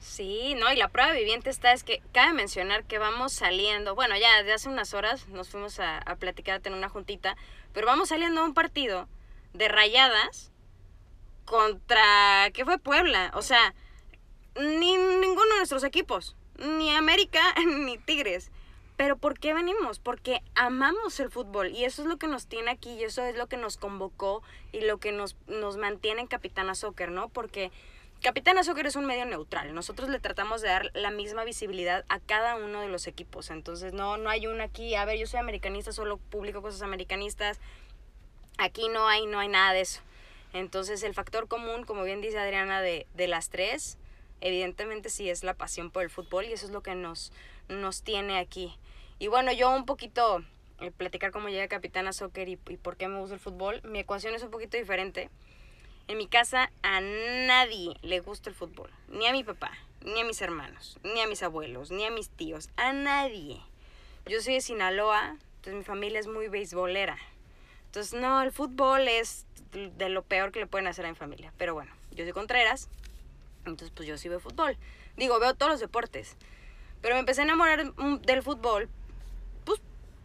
Sí, 0.01 0.55
no, 0.59 0.73
y 0.73 0.77
la 0.77 0.89
prueba 0.89 1.13
viviente 1.13 1.51
está 1.51 1.73
es 1.73 1.83
que 1.83 2.03
cabe 2.13 2.33
mencionar 2.33 2.85
que 2.85 2.99
vamos 2.99 3.33
saliendo, 3.33 3.95
bueno, 3.95 4.17
ya 4.17 4.43
de 4.43 4.53
hace 4.53 4.69
unas 4.69 4.93
horas 4.93 5.29
nos 5.29 5.49
fuimos 5.49 5.81
a, 5.81 5.99
a 5.99 6.17
platicar, 6.17 6.57
a 6.57 6.61
tener 6.61 6.77
una 6.77 6.89
juntita, 6.89 7.37
pero 7.73 7.87
vamos 7.87 8.11
saliendo 8.11 8.41
a 8.41 8.45
un 8.45 8.55
partido 8.55 9.09
de 9.55 9.69
rayadas 9.69 10.53
contra, 11.45 12.51
¿qué 12.53 12.65
fue 12.65 12.79
Puebla? 12.79 13.31
O 13.35 13.43
sea, 13.43 13.75
ni 14.55 14.97
ninguno 14.97 15.49
de 15.51 15.57
nuestros 15.59 15.85
equipos 15.85 16.37
ni 16.59 16.95
América 16.95 17.41
ni 17.67 17.99
Tigres. 17.99 18.51
Pero 18.97 19.19
¿por 19.19 19.39
qué 19.39 19.53
venimos? 19.53 19.99
Porque 19.99 20.43
amamos 20.55 21.21
el 21.21 21.31
fútbol 21.31 21.69
y 21.69 21.85
eso 21.85 22.03
es 22.03 22.09
lo 22.09 22.17
que 22.17 22.29
nos 22.29 22.47
tiene 22.47 22.71
aquí 22.71 22.93
y 22.93 23.05
eso 23.05 23.23
es 23.23 23.37
lo 23.37 23.47
que 23.47 23.59
nos 23.59 23.77
convocó 23.77 24.43
y 24.73 24.81
lo 24.81 24.99
que 24.99 25.13
nos, 25.13 25.37
nos 25.47 25.77
mantiene 25.77 26.23
en 26.23 26.27
Capitana 26.27 26.75
Soccer, 26.75 27.11
¿no? 27.11 27.29
Porque 27.29 27.71
Capitana 28.23 28.65
Soccer 28.65 28.87
es 28.87 28.97
un 28.97 29.05
medio 29.05 29.27
neutral. 29.27 29.75
Nosotros 29.75 30.09
le 30.09 30.19
tratamos 30.19 30.63
de 30.63 30.69
dar 30.69 30.91
la 30.95 31.11
misma 31.11 31.45
visibilidad 31.45 32.07
a 32.09 32.21
cada 32.21 32.57
uno 32.57 32.81
de 32.81 32.89
los 32.89 33.07
equipos. 33.07 33.51
Entonces 33.51 33.93
no, 33.93 34.17
no 34.17 34.31
hay 34.31 34.47
uno 34.47 34.65
aquí, 34.65 34.95
a 34.95 35.05
ver, 35.05 35.19
yo 35.19 35.27
soy 35.27 35.41
americanista, 35.41 35.93
solo 35.93 36.17
publico 36.17 36.63
cosas 36.63 36.81
americanistas. 36.81 37.61
Aquí 38.57 38.89
no 38.89 39.09
hay, 39.09 39.27
no 39.27 39.39
hay 39.39 39.49
nada 39.49 39.75
de 39.75 39.83
eso. 39.83 40.01
Entonces 40.55 41.03
el 41.03 41.13
factor 41.13 41.49
común, 41.49 41.85
como 41.85 42.03
bien 42.03 42.23
dice 42.23 42.39
Adriana, 42.39 42.81
de, 42.81 43.07
de 43.15 43.29
las 43.29 43.51
tres, 43.51 43.99
evidentemente 44.41 45.11
sí 45.11 45.29
es 45.31 45.43
la 45.43 45.55
pasión 45.55 45.91
por 45.91 46.03
el 46.03 46.11
fútbol 46.11 46.47
y 46.47 46.53
eso 46.53 46.67
es 46.67 46.73
lo 46.73 46.83
que 46.83 46.95
nos, 46.95 47.33
nos 47.69 48.03
tiene 48.03 48.39
aquí. 48.39 48.75
Y 49.19 49.29
bueno, 49.29 49.53
yo 49.53 49.71
un 49.71 49.87
poquito, 49.87 50.43
eh, 50.81 50.91
platicar 50.91 51.31
cómo 51.33 51.49
llegué 51.49 51.63
a 51.63 51.69
Capitana 51.69 52.13
Soccer 52.13 52.49
y, 52.49 52.59
y 52.69 52.77
por 52.77 52.97
qué 52.97 53.09
me 53.09 53.19
gusta 53.19 53.35
el 53.35 53.41
fútbol, 53.41 53.81
mi 53.85 54.01
ecuación 54.01 54.35
es 54.35 54.43
un 54.43 54.51
poquito 54.51 54.77
diferente. 54.77 55.31
En 56.09 56.19
mi 56.19 56.29
casa 56.29 56.71
a 56.83 57.01
nadie 57.01 57.97
le 58.03 58.21
gusta 58.21 58.51
el 58.51 58.55
fútbol, 58.55 58.91
ni 59.09 59.27
a 59.27 59.33
mi 59.33 59.43
papá, 59.43 59.73
ni 60.03 60.21
a 60.21 60.25
mis 60.25 60.41
hermanos, 60.41 60.99
ni 61.03 61.21
a 61.21 61.27
mis 61.27 61.43
abuelos, 61.43 61.91
ni 61.91 62.05
a 62.05 62.11
mis 62.11 62.29
tíos, 62.29 62.69
a 62.77 62.93
nadie. 62.93 63.61
Yo 64.27 64.41
soy 64.41 64.55
de 64.55 64.61
Sinaloa, 64.61 65.37
entonces 65.57 65.75
mi 65.75 65.85
familia 65.85 66.21
es 66.21 66.29
muy 66.29 66.49
beisbolera. 66.49 67.19
Entonces, 67.87 68.21
no, 68.21 68.43
el 68.43 68.53
fútbol 68.53 69.09
es 69.09 69.47
de 69.73 70.09
lo 70.09 70.23
peor 70.23 70.53
que 70.53 70.61
le 70.61 70.67
pueden 70.67 70.87
hacer 70.87 71.07
a 71.07 71.09
mi 71.09 71.15
familia. 71.15 71.53
Pero 71.57 71.75
bueno, 71.75 71.93
yo 72.13 72.25
soy 72.25 72.33
Contreras, 72.33 72.89
entonces 73.71 73.93
pues 73.95 74.09
yo 74.09 74.19
sí 74.19 74.29
veo 74.29 74.41
fútbol. 74.41 74.77
Digo, 75.17 75.39
veo 75.39 75.55
todos 75.55 75.73
los 75.73 75.81
deportes. 75.81 76.37
Pero 77.03 77.15
me 77.15 77.21
empecé 77.21 77.43
a 77.43 77.45
enamorar 77.45 77.93
del 77.95 78.43
fútbol, 78.43 78.89
pues 79.65 79.81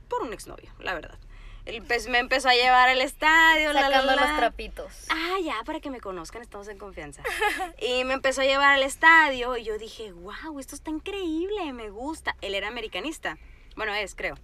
por 0.07 0.23
un 0.23 0.33
exnovio, 0.33 0.71
la 0.79 0.93
verdad. 0.93 1.17
Él 1.65 1.83
pues, 1.83 2.07
me 2.07 2.17
empezó 2.17 2.49
a 2.49 2.53
llevar 2.53 2.89
al 2.89 3.01
estadio, 3.01 3.71
la, 3.71 3.81
la, 3.81 3.87
Sacando 3.87 4.15
la. 4.15 4.27
los 4.27 4.37
trapitos. 4.37 5.05
Ah, 5.09 5.37
ya, 5.43 5.55
para 5.63 5.79
que 5.79 5.91
me 5.91 5.99
conozcan, 5.99 6.41
estamos 6.41 6.67
en 6.67 6.77
confianza. 6.79 7.21
y 7.79 8.03
me 8.03 8.13
empezó 8.13 8.41
a 8.41 8.45
llevar 8.45 8.71
al 8.71 8.83
estadio 8.83 9.55
y 9.57 9.63
yo 9.63 9.77
dije, 9.77 10.11
wow, 10.11 10.59
esto 10.59 10.75
está 10.75 10.89
increíble, 10.89 11.71
me 11.73 11.89
gusta. 11.89 12.35
Él 12.41 12.55
era 12.55 12.67
americanista. 12.67 13.37
Bueno, 13.75 13.93
es, 13.93 14.15
creo. 14.15 14.37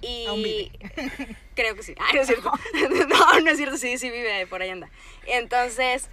Y 0.00 0.26
Aún 0.26 0.42
vive. 0.42 0.72
creo 1.54 1.74
que 1.76 1.82
sí. 1.82 1.94
Ah, 1.98 2.10
no 2.12 2.20
es 2.20 2.26
cierto. 2.26 2.50
no, 3.08 3.40
no 3.40 3.50
es 3.50 3.56
cierto, 3.56 3.76
sí, 3.76 3.96
sí 3.98 4.10
vive, 4.10 4.46
por 4.48 4.60
ahí 4.60 4.70
anda. 4.70 4.90
Entonces, 5.26 6.10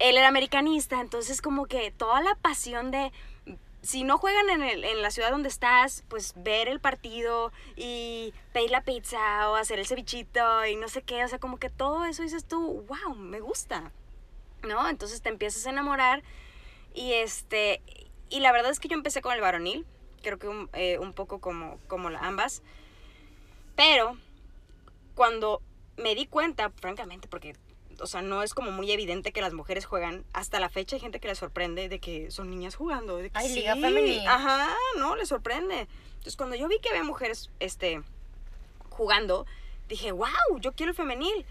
él 0.00 0.16
era 0.18 0.28
americanista, 0.28 1.00
entonces 1.00 1.42
como 1.42 1.66
que 1.66 1.92
toda 1.92 2.22
la 2.22 2.34
pasión 2.36 2.90
de 2.90 3.12
si 3.82 4.04
no 4.04 4.18
juegan 4.18 4.50
en, 4.50 4.62
el- 4.62 4.84
en 4.84 5.02
la 5.02 5.10
ciudad 5.10 5.30
donde 5.30 5.48
estás, 5.48 6.04
pues 6.08 6.34
ver 6.36 6.68
el 6.68 6.80
partido 6.80 7.52
y 7.76 8.34
pedir 8.52 8.70
la 8.70 8.82
pizza 8.82 9.50
o 9.50 9.56
hacer 9.56 9.78
el 9.78 9.86
cevichito 9.86 10.66
y 10.66 10.76
no 10.76 10.88
sé 10.88 11.02
qué, 11.02 11.24
o 11.24 11.28
sea, 11.28 11.38
como 11.38 11.58
que 11.58 11.70
todo 11.70 12.04
eso 12.06 12.22
dices 12.22 12.44
tú, 12.46 12.86
wow, 12.88 13.14
me 13.16 13.40
gusta, 13.40 13.92
¿no? 14.68 14.88
Entonces 14.88 15.22
te 15.22 15.30
empiezas 15.30 15.66
a 15.66 15.70
enamorar 15.70 16.22
y 16.94 17.14
este, 17.14 17.82
y 18.30 18.40
la 18.40 18.52
verdad 18.52 18.70
es 18.72 18.80
que 18.80 18.88
yo 18.88 18.96
empecé 18.96 19.22
con 19.22 19.34
el 19.34 19.40
varonil, 19.42 19.86
creo 20.22 20.38
que 20.38 20.48
un, 20.48 20.70
eh, 20.74 20.98
un 20.98 21.12
poco 21.14 21.40
como, 21.40 21.78
como 21.88 22.08
ambas, 22.10 22.62
pero 23.76 24.16
cuando 25.14 25.62
me 25.96 26.14
di 26.14 26.26
cuenta, 26.26 26.70
francamente, 26.70 27.28
porque, 27.28 27.56
o 28.00 28.06
sea, 28.06 28.22
no 28.22 28.42
es 28.42 28.54
como 28.54 28.70
muy 28.70 28.90
evidente 28.90 29.32
que 29.32 29.40
las 29.40 29.52
mujeres 29.52 29.84
juegan. 29.84 30.24
Hasta 30.32 30.60
la 30.60 30.68
fecha 30.68 30.96
hay 30.96 31.00
gente 31.00 31.20
que 31.20 31.28
les 31.28 31.38
sorprende 31.38 31.88
de 31.88 31.98
que 31.98 32.30
son 32.30 32.50
niñas 32.50 32.74
jugando. 32.74 33.16
De 33.16 33.30
que 33.30 33.38
Ay, 33.38 33.54
liga 33.54 33.74
femenil. 33.74 34.26
Ajá, 34.26 34.74
no, 34.98 35.16
les 35.16 35.28
sorprende. 35.28 35.86
Entonces, 36.08 36.36
cuando 36.36 36.56
yo 36.56 36.68
vi 36.68 36.78
que 36.80 36.90
había 36.90 37.02
mujeres, 37.02 37.50
este, 37.60 38.02
jugando, 38.88 39.46
dije, 39.88 40.12
wow, 40.12 40.58
yo 40.60 40.72
quiero 40.72 40.90
el 40.90 40.96
femenil. 40.96 41.46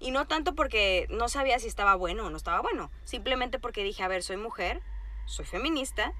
Y 0.00 0.10
no 0.10 0.26
tanto 0.26 0.54
porque 0.54 1.06
no 1.10 1.28
sabía 1.28 1.58
si 1.58 1.68
estaba 1.68 1.94
bueno 1.94 2.26
o 2.26 2.30
no 2.30 2.36
estaba 2.36 2.60
bueno. 2.60 2.90
Simplemente 3.04 3.58
porque 3.58 3.84
dije, 3.84 4.02
a 4.02 4.08
ver, 4.08 4.22
soy 4.22 4.36
mujer, 4.36 4.82
soy 5.26 5.44
feminista, 5.44 6.12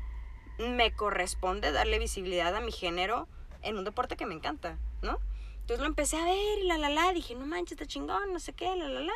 me 0.58 0.92
corresponde 0.92 1.72
darle 1.72 1.98
visibilidad 1.98 2.54
a 2.54 2.60
mi 2.60 2.72
género 2.72 3.28
en 3.62 3.76
un 3.76 3.84
deporte 3.84 4.16
que 4.16 4.26
me 4.26 4.34
encanta, 4.34 4.78
¿no? 5.02 5.18
Entonces 5.60 5.80
lo 5.80 5.86
empecé 5.86 6.18
a 6.18 6.24
ver 6.24 6.58
y 6.58 6.66
la 6.66 6.78
la 6.78 6.90
la, 6.90 7.12
dije, 7.12 7.34
no 7.34 7.46
manches, 7.46 7.72
está 7.72 7.86
chingón, 7.86 8.32
no 8.32 8.38
sé 8.38 8.52
qué, 8.52 8.76
la 8.76 8.88
la 8.88 9.00
la. 9.00 9.12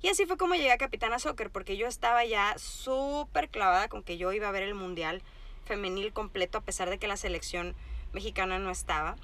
Y 0.00 0.08
así 0.08 0.26
fue 0.26 0.36
como 0.36 0.54
llegué 0.54 0.70
a 0.70 0.78
Capitana 0.78 1.18
Soccer, 1.18 1.50
porque 1.50 1.76
yo 1.76 1.86
estaba 1.86 2.24
ya 2.24 2.56
súper 2.58 3.48
clavada 3.48 3.88
con 3.88 4.02
que 4.02 4.16
yo 4.16 4.32
iba 4.32 4.48
a 4.48 4.52
ver 4.52 4.62
el 4.62 4.74
mundial 4.74 5.22
femenil 5.64 6.12
completo, 6.12 6.58
a 6.58 6.62
pesar 6.62 6.88
de 6.88 6.98
que 6.98 7.08
la 7.08 7.16
selección 7.16 7.74
mexicana 8.12 8.58
no 8.58 8.70
estaba. 8.70 9.16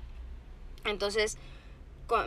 Entonces 0.84 1.38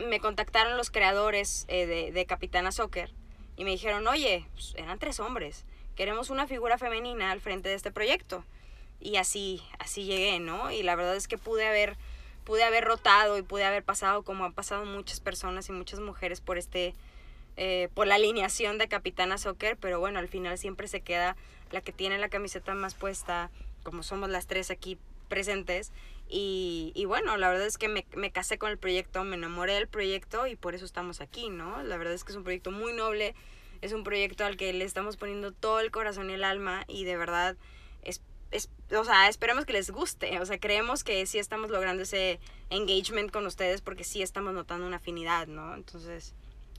me 0.08 0.20
contactaron 0.20 0.76
los 0.76 0.90
creadores 0.90 1.64
eh, 1.68 1.86
de, 1.86 2.10
de 2.10 2.26
Capitana 2.26 2.72
Soccer 2.72 3.12
y 3.56 3.64
me 3.64 3.70
dijeron, 3.70 4.06
oye, 4.06 4.46
pues, 4.54 4.74
eran 4.76 4.98
tres 4.98 5.20
hombres, 5.20 5.64
queremos 5.94 6.30
una 6.30 6.46
figura 6.46 6.78
femenina 6.78 7.30
al 7.30 7.40
frente 7.40 7.68
de 7.68 7.74
este 7.74 7.90
proyecto. 7.90 8.44
Y 9.00 9.16
así, 9.16 9.62
así 9.78 10.04
llegué, 10.04 10.40
¿no? 10.40 10.70
Y 10.72 10.82
la 10.82 10.96
verdad 10.96 11.14
es 11.16 11.28
que 11.28 11.38
pude 11.38 11.66
haber, 11.66 11.96
pude 12.44 12.64
haber 12.64 12.84
rotado 12.84 13.38
y 13.38 13.42
pude 13.42 13.64
haber 13.64 13.84
pasado 13.84 14.22
como 14.22 14.44
han 14.44 14.52
pasado 14.52 14.84
muchas 14.84 15.20
personas 15.20 15.68
y 15.68 15.72
muchas 15.72 16.00
mujeres 16.00 16.40
por 16.40 16.58
este, 16.58 16.94
eh, 17.60 17.88
por 17.92 18.06
la 18.06 18.14
alineación 18.14 18.78
de 18.78 18.86
Capitana 18.86 19.36
Soccer, 19.36 19.76
pero 19.76 19.98
bueno, 19.98 20.20
al 20.20 20.28
final 20.28 20.56
siempre 20.58 20.86
se 20.86 21.00
queda 21.00 21.36
la 21.72 21.80
que 21.80 21.90
tiene 21.90 22.16
la 22.16 22.28
camiseta 22.28 22.72
más 22.74 22.94
puesta, 22.94 23.50
como 23.82 24.04
somos 24.04 24.30
las 24.30 24.46
tres 24.46 24.70
aquí 24.70 24.96
presentes. 25.28 25.90
Y, 26.28 26.92
y 26.94 27.04
bueno, 27.04 27.36
la 27.36 27.48
verdad 27.48 27.66
es 27.66 27.76
que 27.76 27.88
me, 27.88 28.06
me 28.14 28.30
casé 28.30 28.58
con 28.58 28.70
el 28.70 28.78
proyecto, 28.78 29.24
me 29.24 29.34
enamoré 29.34 29.74
del 29.74 29.88
proyecto 29.88 30.46
y 30.46 30.54
por 30.54 30.76
eso 30.76 30.84
estamos 30.84 31.20
aquí, 31.20 31.50
¿no? 31.50 31.82
La 31.82 31.96
verdad 31.96 32.14
es 32.14 32.22
que 32.22 32.30
es 32.30 32.36
un 32.36 32.44
proyecto 32.44 32.70
muy 32.70 32.92
noble, 32.92 33.34
es 33.80 33.92
un 33.92 34.04
proyecto 34.04 34.44
al 34.44 34.56
que 34.56 34.72
le 34.72 34.84
estamos 34.84 35.16
poniendo 35.16 35.50
todo 35.50 35.80
el 35.80 35.90
corazón 35.90 36.30
y 36.30 36.34
el 36.34 36.44
alma 36.44 36.84
y 36.86 37.02
de 37.04 37.16
verdad 37.16 37.56
es, 38.02 38.22
es, 38.52 38.70
o 38.96 39.02
sea, 39.02 39.28
esperemos 39.28 39.64
que 39.64 39.72
les 39.72 39.90
guste, 39.90 40.38
o 40.38 40.46
sea, 40.46 40.60
creemos 40.60 41.02
que 41.02 41.26
sí 41.26 41.40
estamos 41.40 41.70
logrando 41.70 42.04
ese 42.04 42.38
engagement 42.70 43.32
con 43.32 43.46
ustedes 43.46 43.80
porque 43.80 44.04
sí 44.04 44.22
estamos 44.22 44.54
notando 44.54 44.86
una 44.86 44.98
afinidad, 44.98 45.48
¿no? 45.48 45.74
Entonces, 45.74 46.36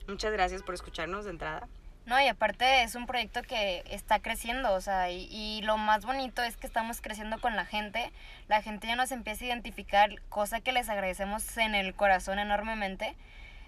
muchas 0.08 0.32
gracias 0.32 0.62
por 0.62 0.74
escucharnos 0.74 1.24
de 1.24 1.32
entrada. 1.32 1.68
No, 2.06 2.20
y 2.20 2.26
aparte 2.26 2.82
es 2.82 2.94
un 2.94 3.06
proyecto 3.06 3.42
que 3.42 3.84
está 3.90 4.20
creciendo, 4.20 4.72
o 4.72 4.80
sea, 4.80 5.10
y, 5.10 5.28
y 5.30 5.62
lo 5.62 5.76
más 5.76 6.04
bonito 6.04 6.42
es 6.42 6.56
que 6.56 6.66
estamos 6.66 7.00
creciendo 7.00 7.40
con 7.40 7.54
la 7.56 7.66
gente. 7.66 8.10
La 8.48 8.62
gente 8.62 8.88
ya 8.88 8.96
nos 8.96 9.12
empieza 9.12 9.44
a 9.44 9.48
identificar, 9.48 10.10
cosa 10.28 10.60
que 10.60 10.72
les 10.72 10.88
agradecemos 10.88 11.56
en 11.58 11.74
el 11.74 11.94
corazón 11.94 12.38
enormemente. 12.38 13.16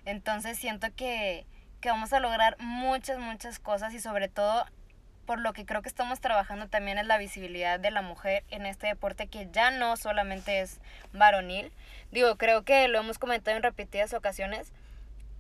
Entonces 0.05 0.59
siento 0.59 0.89
que, 0.97 1.47
que 1.81 1.91
vamos 1.91 2.13
a 2.13 2.21
lograr 2.21 2.57
muchas, 2.59 3.19
muchas 3.19 3.59
cosas 3.59 3.95
y 3.95 4.01
sobre 4.01 4.29
todo 4.29 4.65
por 5.27 5.39
lo 5.39 5.53
que 5.53 5.65
creo 5.65 5.83
que 5.83 5.89
estamos 5.89 6.21
trabajando 6.21 6.69
también 6.69 6.99
es 6.99 7.07
la 7.07 7.19
visibilidad 7.19 7.79
de 7.79 7.91
la 7.91 8.03
mujer 8.03 8.43
en 8.51 8.67
este 8.67 8.89
deporte 8.89 9.29
que 9.29 9.49
ya 9.53 9.71
no 9.71 9.97
solamente 9.97 10.61
es 10.61 10.81
varonil. 11.13 11.71
Digo, 12.11 12.37
creo 12.37 12.65
que 12.65 12.89
lo 12.89 12.99
hemos 12.99 13.19
comentado 13.19 13.57
en 13.57 13.63
repetidas 13.63 14.15
ocasiones. 14.15 14.73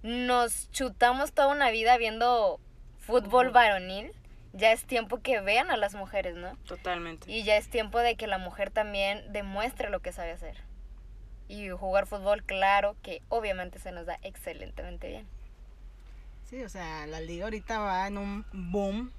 Nos 0.02 0.71
chutamos 0.73 1.32
toda 1.32 1.49
una 1.49 1.71
vida 1.71 1.97
viendo 1.97 2.61
fútbol 2.99 3.50
varonil. 3.50 4.12
Ya 4.52 4.73
es 4.73 4.85
tiempo 4.85 5.21
que 5.21 5.40
vean 5.40 5.71
a 5.71 5.76
las 5.76 5.94
mujeres, 5.94 6.37
¿no? 6.37 6.56
Totalmente. 6.66 7.30
Y 7.30 7.42
ya 7.42 7.56
es 7.56 7.68
tiempo 7.68 8.00
de 8.00 8.16
que 8.16 8.26
la 8.26 8.38
mujer 8.38 8.71
también 8.71 9.32
demuestre 9.32 9.88
lo 9.88 10.00
que 10.00 10.12
sabe 10.12 10.32
hacer. 10.32 10.56
Y 11.49 11.71
jugar 11.71 12.06
fútbol, 12.06 12.42
claro 12.42 12.97
que 13.02 13.23
obviamente 13.28 13.78
se 13.78 13.92
nos 13.92 14.06
da 14.06 14.18
excelentemente 14.23 15.09
bien. 15.09 15.26
Sí, 16.44 16.62
o 16.62 16.68
sea, 16.68 17.06
la 17.06 17.21
liga 17.21 17.44
ahorita 17.44 17.78
va 17.78 18.06
en 18.06 18.18
un 18.18 18.44
boom 18.52 19.11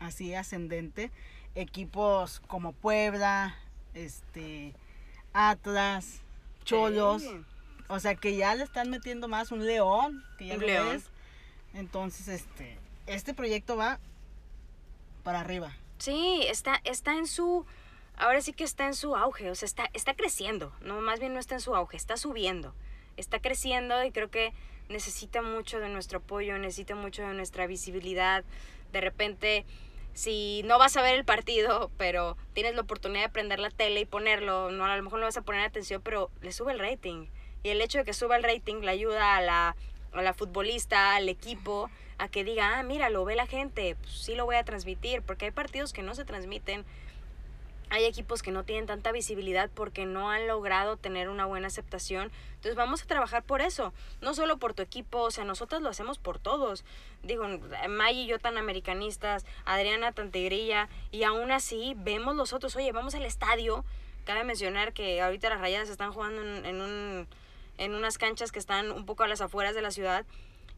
así 0.00 0.34
ascendente. 0.34 1.10
Equipos 1.54 2.40
como 2.48 2.72
Puebla, 2.72 3.54
este, 3.94 4.74
Atlas, 5.32 6.22
Cholos, 6.64 7.22
Sí. 7.22 7.44
O 7.88 8.00
sea 8.00 8.14
que 8.14 8.36
ya 8.36 8.54
le 8.54 8.64
están 8.64 8.90
metiendo 8.90 9.28
más 9.28 9.52
un 9.52 9.64
león, 9.66 10.24
que 10.38 10.46
ya 10.46 10.54
Un 10.54 10.60
lo 10.60 10.66
león. 10.66 10.88
ves. 10.90 11.04
Entonces, 11.74 12.28
este, 12.28 12.78
este 13.06 13.34
proyecto 13.34 13.76
va 13.76 13.98
para 15.22 15.40
arriba. 15.40 15.72
Sí, 15.98 16.44
está, 16.48 16.80
está 16.84 17.16
en 17.16 17.26
su. 17.26 17.66
Ahora 18.16 18.40
sí 18.40 18.52
que 18.52 18.64
está 18.64 18.86
en 18.86 18.94
su 18.94 19.14
auge, 19.14 19.50
o 19.50 19.54
sea, 19.54 19.66
está, 19.66 19.90
está 19.92 20.14
creciendo. 20.14 20.72
No, 20.80 21.00
más 21.02 21.20
bien 21.20 21.34
no 21.34 21.40
está 21.40 21.54
en 21.54 21.60
su 21.60 21.74
auge, 21.74 21.96
está 21.96 22.16
subiendo. 22.16 22.74
Está 23.18 23.40
creciendo 23.40 24.02
y 24.04 24.10
creo 24.10 24.30
que 24.30 24.52
necesita 24.88 25.42
mucho 25.42 25.80
de 25.80 25.88
nuestro 25.88 26.18
apoyo, 26.18 26.56
necesita 26.58 26.94
mucho 26.94 27.22
de 27.22 27.34
nuestra 27.34 27.66
visibilidad. 27.66 28.44
De 28.92 29.00
repente, 29.02 29.66
si 30.14 30.62
no 30.64 30.78
vas 30.78 30.96
a 30.96 31.02
ver 31.02 31.14
el 31.16 31.24
partido, 31.26 31.90
pero 31.98 32.38
tienes 32.54 32.74
la 32.74 32.82
oportunidad 32.82 33.22
de 33.24 33.28
prender 33.28 33.58
la 33.58 33.70
tele 33.70 34.00
y 34.00 34.04
ponerlo, 34.06 34.70
no, 34.70 34.86
a 34.86 34.96
lo 34.96 35.02
mejor 35.02 35.18
no 35.20 35.26
vas 35.26 35.36
a 35.36 35.42
poner 35.42 35.62
atención, 35.62 36.00
pero 36.02 36.30
le 36.40 36.52
sube 36.52 36.72
el 36.72 36.78
rating. 36.78 37.26
Y 37.62 37.70
el 37.70 37.80
hecho 37.80 37.98
de 37.98 38.04
que 38.04 38.12
suba 38.12 38.36
el 38.36 38.42
rating 38.42 38.76
le 38.76 38.90
ayuda 38.90 39.36
a 39.36 39.40
la, 39.40 39.76
a 40.12 40.22
la 40.22 40.34
futbolista, 40.34 41.14
al 41.16 41.28
equipo, 41.28 41.90
a 42.18 42.28
que 42.28 42.44
diga, 42.44 42.78
ah, 42.78 42.82
mira, 42.82 43.10
lo 43.10 43.24
ve 43.24 43.36
la 43.36 43.46
gente, 43.46 43.96
pues 44.00 44.12
sí 44.12 44.34
lo 44.34 44.44
voy 44.44 44.56
a 44.56 44.64
transmitir, 44.64 45.22
porque 45.22 45.46
hay 45.46 45.50
partidos 45.50 45.92
que 45.92 46.02
no 46.02 46.14
se 46.14 46.24
transmiten, 46.24 46.84
hay 47.88 48.04
equipos 48.04 48.42
que 48.42 48.50
no 48.50 48.64
tienen 48.64 48.86
tanta 48.86 49.12
visibilidad 49.12 49.70
porque 49.72 50.06
no 50.06 50.30
han 50.30 50.48
logrado 50.48 50.96
tener 50.96 51.28
una 51.28 51.46
buena 51.46 51.68
aceptación. 51.68 52.32
Entonces 52.56 52.74
vamos 52.74 53.02
a 53.02 53.06
trabajar 53.06 53.44
por 53.44 53.60
eso, 53.60 53.92
no 54.20 54.34
solo 54.34 54.56
por 54.56 54.74
tu 54.74 54.82
equipo, 54.82 55.20
o 55.20 55.30
sea, 55.30 55.44
nosotros 55.44 55.82
lo 55.82 55.88
hacemos 55.88 56.18
por 56.18 56.38
todos. 56.38 56.84
Digo, 57.22 57.46
May 57.88 58.20
y 58.22 58.26
yo 58.26 58.38
tan 58.38 58.58
americanistas, 58.58 59.46
Adriana 59.64 60.12
tan 60.12 60.30
tigrilla, 60.30 60.88
y 61.12 61.22
aún 61.22 61.52
así 61.52 61.94
vemos 61.98 62.34
los 62.34 62.52
otros, 62.52 62.74
oye, 62.76 62.90
vamos 62.92 63.14
al 63.14 63.24
estadio. 63.24 63.84
Cabe 64.24 64.42
mencionar 64.42 64.92
que 64.92 65.20
ahorita 65.22 65.48
las 65.50 65.60
rayadas 65.60 65.88
están 65.88 66.12
jugando 66.12 66.42
en, 66.42 66.66
en 66.66 66.80
un, 66.80 67.28
en 67.78 67.94
unas 67.94 68.18
canchas 68.18 68.52
que 68.52 68.58
están 68.58 68.90
un 68.92 69.06
poco 69.06 69.22
a 69.24 69.28
las 69.28 69.40
afueras 69.40 69.74
de 69.74 69.82
la 69.82 69.90
ciudad 69.90 70.24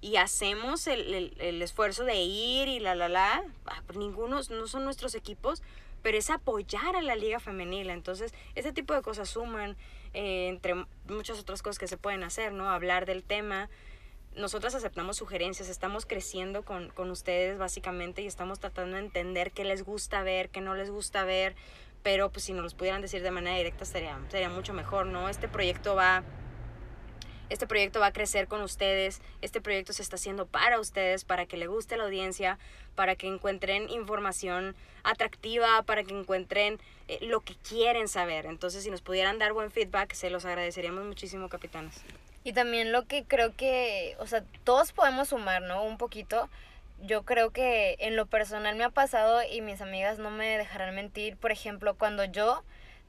y 0.00 0.16
hacemos 0.16 0.86
el, 0.86 1.12
el- 1.14 1.36
el 1.40 1.60
esfuerzo 1.62 2.04
de 2.04 2.16
ir 2.16 2.68
y 2.68 2.78
la, 2.80 2.94
la, 2.94 3.08
la. 3.08 3.42
Ah, 3.66 3.82
pues 3.86 3.98
Ninguno, 3.98 4.40
no 4.50 4.66
son 4.66 4.84
nuestros 4.84 5.14
equipos, 5.14 5.62
pero 6.02 6.16
es 6.16 6.30
apoyar 6.30 6.94
a 6.96 7.02
la 7.02 7.16
liga 7.16 7.40
femenil. 7.40 7.90
Entonces, 7.90 8.32
ese 8.54 8.72
tipo 8.72 8.94
de 8.94 9.02
cosas 9.02 9.28
suman, 9.28 9.76
eh, 10.14 10.48
entre 10.48 10.74
muchas 11.08 11.40
otras 11.40 11.62
cosas 11.62 11.78
que 11.78 11.88
se 11.88 11.96
pueden 11.96 12.22
hacer, 12.22 12.52
¿no? 12.52 12.70
Hablar 12.70 13.06
del 13.06 13.24
tema. 13.24 13.68
Nosotras 14.36 14.76
aceptamos 14.76 15.16
sugerencias, 15.16 15.68
estamos 15.68 16.06
creciendo 16.06 16.64
con, 16.64 16.90
con 16.90 17.10
ustedes 17.10 17.58
básicamente 17.58 18.22
y 18.22 18.26
estamos 18.28 18.60
tratando 18.60 18.96
de 18.96 19.02
entender 19.02 19.50
qué 19.50 19.64
les 19.64 19.82
gusta 19.82 20.22
ver, 20.22 20.48
qué 20.50 20.60
no 20.60 20.76
les 20.76 20.90
gusta 20.90 21.24
ver, 21.24 21.56
pero 22.04 22.30
pues 22.30 22.44
si 22.44 22.52
nos 22.52 22.62
los 22.62 22.74
pudieran 22.74 23.02
decir 23.02 23.20
de 23.22 23.32
manera 23.32 23.56
directa 23.56 23.84
sería, 23.84 24.16
sería 24.28 24.48
mucho 24.48 24.72
mejor, 24.74 25.06
¿no? 25.06 25.28
Este 25.28 25.48
proyecto 25.48 25.96
va 25.96 26.22
este 27.50 27.66
proyecto 27.66 28.00
va 28.00 28.06
a 28.06 28.12
crecer 28.12 28.48
con 28.48 28.62
ustedes, 28.62 29.20
este 29.42 29.60
proyecto 29.60 29.92
se 29.92 30.02
está 30.02 30.16
haciendo 30.16 30.46
para 30.46 30.80
ustedes, 30.80 31.24
para 31.24 31.46
que 31.46 31.56
le 31.56 31.66
guste 31.66 31.96
la 31.96 32.04
audiencia, 32.04 32.58
para 32.94 33.16
que 33.16 33.26
encuentren 33.26 33.88
información 33.90 34.74
atractiva, 35.04 35.82
para 35.82 36.04
que 36.04 36.18
encuentren 36.18 36.78
eh, 37.08 37.18
lo 37.22 37.40
que 37.40 37.54
quieren 37.56 38.08
saber. 38.08 38.46
Entonces, 38.46 38.84
si 38.84 38.90
nos 38.90 39.02
pudieran 39.02 39.38
dar 39.38 39.52
buen 39.52 39.70
feedback, 39.70 40.12
se 40.12 40.30
los 40.30 40.44
agradeceríamos 40.44 41.04
muchísimo, 41.04 41.48
capitanes. 41.48 42.02
Y 42.44 42.52
también 42.52 42.92
lo 42.92 43.06
que 43.06 43.24
creo 43.24 43.54
que, 43.54 44.16
o 44.18 44.26
sea, 44.26 44.42
todos 44.64 44.92
podemos 44.92 45.28
sumar, 45.28 45.62
¿no? 45.62 45.82
Un 45.84 45.98
poquito. 45.98 46.48
Yo 47.00 47.22
creo 47.22 47.50
que 47.50 47.96
en 48.00 48.16
lo 48.16 48.26
personal 48.26 48.74
me 48.76 48.84
ha 48.84 48.90
pasado 48.90 49.40
y 49.42 49.60
mis 49.60 49.80
amigas 49.80 50.18
no 50.18 50.30
me 50.30 50.58
dejarán 50.58 50.94
mentir. 50.94 51.36
Por 51.36 51.52
ejemplo, 51.52 51.94
cuando 51.94 52.24
yo 52.24 52.62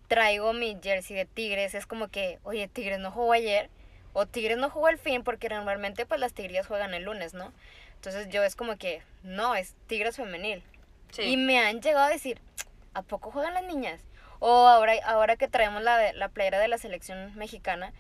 traigo 0.08 0.54
mi 0.54 0.78
jersey 0.82 1.16
de 1.16 1.26
Tigres, 1.26 1.74
es 1.74 1.86
como 1.86 2.10
que, 2.10 2.40
oye, 2.44 2.68
Tigres 2.68 3.00
no 3.00 3.12
jugó 3.12 3.34
ayer 3.34 3.70
o 4.14 4.26
Tigres 4.26 4.58
no 4.58 4.70
jugó 4.70 4.90
el 4.90 4.98
fin 4.98 5.24
porque 5.24 5.50
normalmente 5.50 6.06
pues 6.06 6.20
las 6.20 6.34
Tigrillas 6.34 6.68
juegan 6.68 6.94
el 6.94 7.04
lunes, 7.04 7.34
¿no? 7.34 7.54
Entonces 7.96 8.30
yo 8.30 8.44
es 8.44 8.56
como 8.56 8.78
que, 8.78 9.02
no, 9.24 9.56
es 9.56 9.76
Tigres 9.88 10.16
femenil. 10.16 10.64
Y 11.18 11.38
me 11.38 11.60
han 11.60 11.82
llegado 11.82 12.06
a 12.06 12.10
decir, 12.10 12.40
¿a 12.94 13.02
poco 13.02 13.32
juegan 13.32 13.54
las 13.54 13.64
niñas? 13.64 14.00
O 14.40 14.68
ahora, 14.68 14.94
ahora 15.06 15.36
que 15.36 15.48
traemos 15.48 15.82
la, 15.84 16.14
la 16.14 16.30
playera 16.30 16.60
de 16.60 16.68
la 16.68 16.78
selección 16.78 17.36
mexicana, 17.36 17.92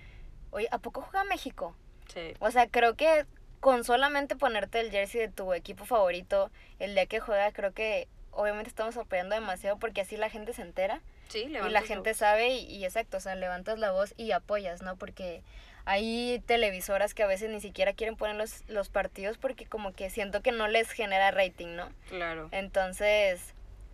oye, 0.51 0.67
¿a 0.71 0.77
poco 0.77 1.01
juega 1.01 1.23
México? 1.25 1.75
Sí. 2.13 2.33
O 2.39 2.49
sea, 2.51 2.67
creo 2.67 2.95
que 2.95 3.25
con 3.59 3.83
solamente 3.83 4.35
ponerte 4.35 4.79
el 4.79 4.91
jersey 4.91 5.21
de 5.21 5.27
tu 5.27 5.53
equipo 5.53 5.85
favorito 5.85 6.49
el 6.79 6.93
día 6.93 7.07
que 7.07 7.19
juega, 7.19 7.51
creo 7.51 7.73
que 7.73 8.07
obviamente 8.31 8.69
estamos 8.69 8.95
apoyando 8.95 9.35
demasiado 9.35 9.77
porque 9.77 10.01
así 10.01 10.17
la 10.17 10.29
gente 10.29 10.53
se 10.53 10.61
entera. 10.61 11.01
Sí, 11.29 11.43
y 11.43 11.49
la 11.49 11.81
gente 11.81 12.13
sabe 12.13 12.49
y, 12.49 12.65
y 12.65 12.83
exacto, 12.83 13.17
o 13.17 13.19
sea, 13.19 13.35
levantas 13.35 13.79
la 13.79 13.91
voz 13.91 14.13
y 14.17 14.31
apoyas, 14.31 14.81
¿no? 14.81 14.97
Porque 14.97 15.43
hay 15.85 16.43
televisoras 16.45 17.13
que 17.13 17.23
a 17.23 17.27
veces 17.27 17.49
ni 17.49 17.61
siquiera 17.61 17.93
quieren 17.93 18.15
poner 18.15 18.35
los, 18.35 18.67
los 18.67 18.89
partidos 18.89 19.37
porque 19.37 19.65
como 19.65 19.93
que 19.93 20.09
siento 20.09 20.41
que 20.41 20.51
no 20.51 20.67
les 20.67 20.91
genera 20.91 21.31
rating, 21.31 21.75
¿no? 21.75 21.89
Claro. 22.09 22.49
Entonces, 22.51 23.53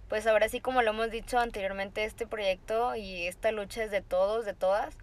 pues 0.10 0.27
ahora 0.27 0.50
sí, 0.50 0.60
como 0.60 0.82
lo 0.82 0.92
hemos 0.92 1.12
dicho 1.12 1.38
anteriormente, 1.38 2.04
este 2.04 2.27
proyecto 2.27 2.96
y 2.96 3.27
esta 3.27 3.51
lucha 3.51 3.84
es 3.84 3.92
de 3.92 4.01
todos, 4.01 4.46
de 4.46 4.54
todas, 4.54 4.98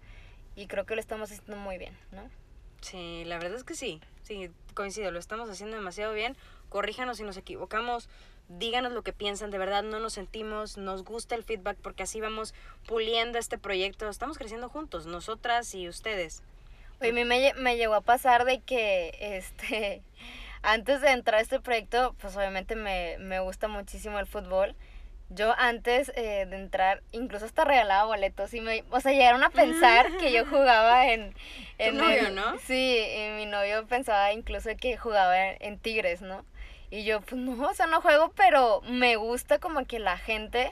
y 0.55 0.67
creo 0.67 0.85
que 0.85 0.95
lo 0.95 1.01
estamos 1.01 1.31
haciendo 1.31 1.57
muy 1.57 1.77
bien, 1.77 1.97
¿no? 2.11 2.29
Sí, 2.81 3.23
la 3.25 3.37
verdad 3.37 3.55
es 3.55 3.63
que 3.63 3.75
sí. 3.75 4.01
Sí, 4.23 4.49
coincido, 4.73 5.11
lo 5.11 5.19
estamos 5.19 5.49
haciendo 5.49 5.75
demasiado 5.75 6.13
bien. 6.13 6.35
Corríjanos 6.69 7.17
si 7.17 7.23
nos 7.23 7.37
equivocamos. 7.37 8.09
Díganos 8.49 8.91
lo 8.91 9.01
que 9.03 9.13
piensan, 9.13 9.51
de 9.51 9.57
verdad 9.57 9.83
no 9.83 9.99
nos 9.99 10.13
sentimos, 10.13 10.77
nos 10.77 11.03
gusta 11.03 11.33
el 11.35 11.43
feedback 11.43 11.77
porque 11.81 12.03
así 12.03 12.19
vamos 12.21 12.53
puliendo 12.87 13.39
este 13.39 13.57
proyecto. 13.57 14.09
Estamos 14.09 14.37
creciendo 14.37 14.69
juntos, 14.69 15.05
nosotras 15.05 15.73
y 15.73 15.87
ustedes. 15.87 16.43
Oye, 17.01 17.09
a 17.09 17.13
mí 17.13 17.25
me, 17.25 17.53
me 17.55 17.77
llegó 17.77 17.95
a 17.95 18.01
pasar 18.01 18.45
de 18.45 18.59
que, 18.59 19.15
este, 19.19 20.01
antes 20.61 21.01
de 21.01 21.11
entrar 21.11 21.39
a 21.39 21.41
este 21.41 21.59
proyecto, 21.59 22.15
pues 22.19 22.35
obviamente 22.37 22.75
me, 22.75 23.17
me 23.19 23.39
gusta 23.39 23.67
muchísimo 23.67 24.19
el 24.19 24.27
fútbol. 24.27 24.75
Yo 25.29 25.55
antes 25.57 26.11
eh, 26.15 26.45
de 26.47 26.57
entrar, 26.57 27.01
incluso 27.11 27.45
hasta 27.45 27.65
regalaba 27.65 28.03
boletos 28.05 28.53
y 28.53 28.61
me, 28.61 28.83
o 28.91 28.99
sea, 28.99 29.13
llegaron 29.13 29.43
a 29.43 29.49
pensar 29.49 30.17
que 30.17 30.31
yo 30.31 30.45
jugaba 30.49 31.07
en... 31.11 31.33
en 31.79 31.97
novio, 31.97 32.27
el- 32.27 32.35
¿no? 32.35 32.59
Sí, 32.59 32.99
y 32.99 33.29
mi 33.37 33.45
novio 33.47 33.87
pensaba 33.87 34.31
incluso 34.33 34.69
que 34.79 34.95
jugaba 34.97 35.49
en, 35.53 35.57
en 35.61 35.79
Tigres, 35.79 36.21
¿no? 36.21 36.45
Y 36.93 37.05
yo, 37.05 37.21
pues 37.21 37.41
no, 37.41 37.67
o 37.67 37.73
sea, 37.73 37.87
no 37.87 38.01
juego, 38.01 38.31
pero 38.35 38.81
me 38.81 39.15
gusta 39.15 39.57
como 39.57 39.83
que 39.85 39.97
la 39.97 40.15
gente 40.17 40.71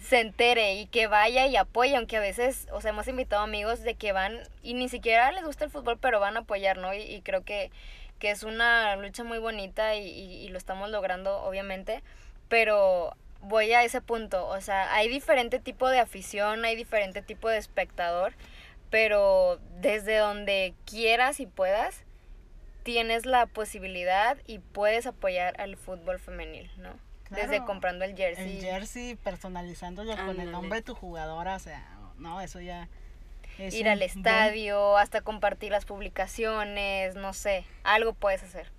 se 0.00 0.20
entere 0.20 0.74
y 0.74 0.86
que 0.86 1.08
vaya 1.08 1.46
y 1.46 1.56
apoye, 1.56 1.96
aunque 1.96 2.18
a 2.18 2.20
veces, 2.20 2.68
o 2.70 2.80
sea, 2.80 2.90
hemos 2.90 3.08
invitado 3.08 3.42
amigos 3.42 3.82
de 3.82 3.94
que 3.94 4.12
van 4.12 4.38
y 4.62 4.74
ni 4.74 4.88
siquiera 4.88 5.32
les 5.32 5.44
gusta 5.44 5.64
el 5.64 5.70
fútbol, 5.72 5.98
pero 5.98 6.20
van 6.20 6.36
a 6.36 6.40
apoyar, 6.40 6.78
¿no? 6.78 6.94
Y, 6.94 7.20
creo 7.22 7.42
que, 7.44 7.72
que 8.20 8.30
es 8.30 8.44
una 8.44 8.94
lucha 8.94 9.24
muy 9.24 9.38
bonita 9.38 9.96
y, 9.96 10.06
y- 10.08 10.44
y 10.44 10.48
lo 10.50 10.58
estamos 10.58 10.88
logrando, 10.90 11.42
obviamente, 11.42 12.02
pero 12.48 13.16
voy 13.40 13.72
a 13.72 13.82
ese 13.82 14.00
punto, 14.00 14.46
o 14.46 14.60
sea, 14.60 14.94
hay 14.94 15.08
diferente 15.08 15.58
tipo 15.58 15.88
de 15.88 15.98
afición, 15.98 16.64
hay 16.64 16.76
diferente 16.76 17.22
tipo 17.22 17.48
de 17.48 17.58
espectador, 17.58 18.34
pero 18.90 19.58
desde 19.80 20.16
donde 20.18 20.74
quieras 20.84 21.40
y 21.40 21.46
puedas, 21.46 22.04
tienes 22.86 23.26
la 23.26 23.46
posibilidad 23.46 24.38
y 24.46 24.60
puedes 24.60 25.06
apoyar 25.06 25.60
al 25.60 25.76
fútbol 25.76 26.20
femenil, 26.20 26.70
¿no? 26.78 26.90
Desde 27.30 27.48
Claro. 27.48 27.66
comprando 27.66 28.04
el 28.04 28.14
jersey. 28.16 28.58
El 28.58 28.62
jersey, 28.64 29.16
personalizándolo 29.16 30.14
con 30.24 30.40
el 30.40 30.52
nombre 30.52 30.78
de 30.78 30.82
tu 30.82 30.94
jugadora, 30.94 31.56
o 31.56 31.58
sea, 31.58 31.84
no, 32.16 32.40
eso 32.40 32.60
ya 32.60 32.88
es 33.58 33.74
ir 33.74 33.88
al 33.88 33.98
buen- 33.98 34.08
estadio, 34.08 34.96
hasta 34.98 35.20
compartir 35.22 35.72
las 35.72 35.84
publicaciones, 35.84 37.16
no 37.16 37.32
sé, 37.32 37.64
algo 37.82 38.12
puedes 38.14 38.44
hacer. 38.44 38.70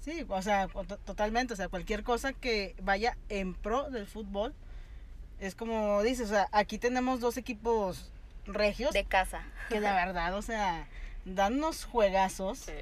Sí, 0.00 0.24
o 0.28 0.40
sea, 0.42 0.68
to- 0.68 0.98
totalmente, 0.98 1.54
o 1.54 1.56
sea, 1.56 1.66
cualquier 1.68 2.04
cosa 2.04 2.32
que 2.32 2.76
vaya 2.82 3.16
en 3.28 3.54
pro 3.54 3.90
del 3.90 4.06
fútbol, 4.06 4.54
es 5.40 5.56
como 5.56 6.00
dices, 6.04 6.26
o 6.30 6.34
sea, 6.34 6.46
aquí 6.52 6.78
tenemos 6.78 7.18
dos 7.18 7.36
equipos 7.36 8.12
regios 8.46 8.92
De 8.92 9.04
casa. 9.04 9.42
que 9.68 9.80
la 9.80 9.92
verdad, 10.06 10.34
o 10.36 10.42
sea, 10.42 10.86
dan 11.24 11.54
unos 11.54 11.84
juegazos 11.84 12.58
Sí. 12.60 12.72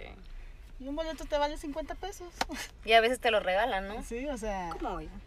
Y 0.78 0.88
un 0.88 0.96
boleto 0.96 1.24
te 1.24 1.38
vale 1.38 1.56
50 1.56 1.94
pesos. 1.94 2.28
Y 2.84 2.92
a 2.92 3.00
veces 3.00 3.20
te 3.20 3.30
lo 3.30 3.40
regalan, 3.40 3.88
¿no? 3.88 4.02
Sí, 4.02 4.26
o 4.28 4.36
sea, 4.36 4.70
¿Cómo 4.70 4.96
oigan? 4.96 5.20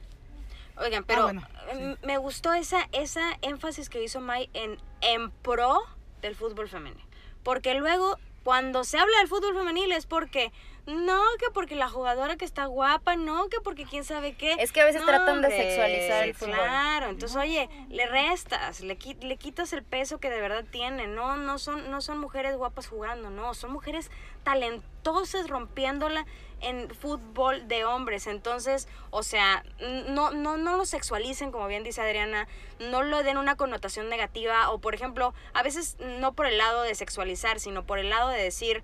Oigan, 0.78 1.04
pero 1.04 1.24
bueno, 1.24 1.42
mm, 1.74 2.06
me 2.06 2.18
gustó 2.18 2.54
esa, 2.54 2.88
esa 2.94 3.38
énfasis 3.42 3.90
que 3.90 4.02
hizo 4.02 4.22
Mai 4.22 4.50
en, 4.54 4.78
en 5.02 5.30
pro 5.30 5.82
del 6.22 6.36
fútbol 6.36 6.70
femenil. 6.70 7.04
Porque 7.44 7.74
luego, 7.74 8.18
cuando 8.44 8.84
se 8.86 8.98
habla 8.98 9.18
del 9.18 9.28
fútbol 9.28 9.56
femenil 9.56 9.92
es 9.92 10.06
porque, 10.06 10.54
no, 10.90 11.22
que 11.38 11.52
porque 11.54 11.76
la 11.76 11.88
jugadora 11.88 12.36
que 12.36 12.46
está 12.46 12.66
guapa, 12.66 13.16
no, 13.16 13.48
que 13.50 13.62
porque 13.62 13.86
quién 13.86 14.04
sabe 14.04 14.34
qué. 14.34 14.54
Es 14.54 14.72
que 14.72 14.82
a 14.82 14.86
veces 14.86 15.02
No, 15.02 15.08
tratan 15.08 15.42
de 15.42 15.50
sexualizar 15.50 16.24
el 16.24 16.34
fútbol. 16.34 16.56
Claro, 16.56 17.10
entonces, 17.10 17.38
oye, 17.38 17.70
le 17.90 18.08
restas, 18.08 18.82
le, 18.82 18.98
le 19.22 19.38
quitas 19.38 19.72
el 19.74 19.84
peso 19.84 20.20
que 20.20 20.32
de 20.32 20.42
verdad 20.42 20.66
tiene. 20.72 21.06
No, 21.06 21.38
no 21.38 21.60
son, 21.60 21.92
no 21.92 22.02
son 22.02 22.18
mujeres 22.18 22.56
guapas 22.58 22.88
jugando, 22.88 23.30
no, 23.30 23.54
son 23.54 23.72
mujeres 23.72 24.10
talentosas 24.44 25.48
rompiéndola 25.48 26.26
en 26.62 26.90
fútbol 26.90 27.68
de 27.68 27.86
hombres. 27.86 28.26
Entonces, 28.26 28.88
o 29.12 29.22
sea, 29.22 29.64
no, 30.08 30.32
no, 30.32 30.58
no 30.58 30.76
lo 30.76 30.86
sexualicen, 30.86 31.52
como 31.52 31.68
bien 31.68 31.84
dice 31.84 32.02
Adriana, 32.02 32.48
no 32.80 33.04
lo 33.04 33.22
den 33.22 33.38
una 33.38 33.56
connotación 33.56 34.10
negativa, 34.10 34.72
o 34.72 34.80
por 34.80 34.96
ejemplo, 34.96 35.36
a 35.54 35.62
veces 35.62 35.98
no 36.00 36.34
por 36.34 36.48
el 36.48 36.58
lado 36.58 36.82
de 36.82 36.96
sexualizar, 36.96 37.60
sino 37.60 37.86
por 37.86 38.00
el 38.00 38.10
lado 38.10 38.30
de 38.30 38.42
decir, 38.42 38.84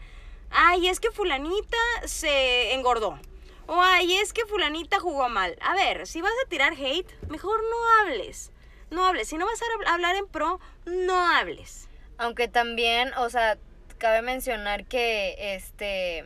ay, 0.56 0.88
es 0.88 1.00
que 1.00 1.12
fulanita 1.12 1.78
se 2.06 2.74
engordó. 2.74 3.20
O 3.68 3.82
ay, 3.82 4.16
es 4.18 4.32
que 4.34 4.46
fulanita 4.46 5.00
jugó 5.00 5.28
mal. 5.30 5.56
A 5.62 5.74
ver, 5.76 6.06
si 6.08 6.22
vas 6.22 6.32
a 6.46 6.50
tirar 6.50 6.74
hate, 6.74 7.12
mejor 7.30 7.62
no 7.62 8.02
hables. 8.02 8.52
No 8.92 9.06
hables. 9.06 9.28
Si 9.28 9.38
no 9.38 9.46
vas 9.46 9.60
a 9.62 9.66
hab- 9.66 9.88
hablar 9.94 10.16
en 10.16 10.28
pro, 10.28 10.60
no 10.86 11.20
hables. 11.36 11.90
Aunque 12.18 12.48
también, 12.48 13.12
o 13.18 13.30
sea, 13.30 13.58
cabe 13.98 14.22
mencionar 14.22 14.86
que 14.86 15.56
este 15.56 16.24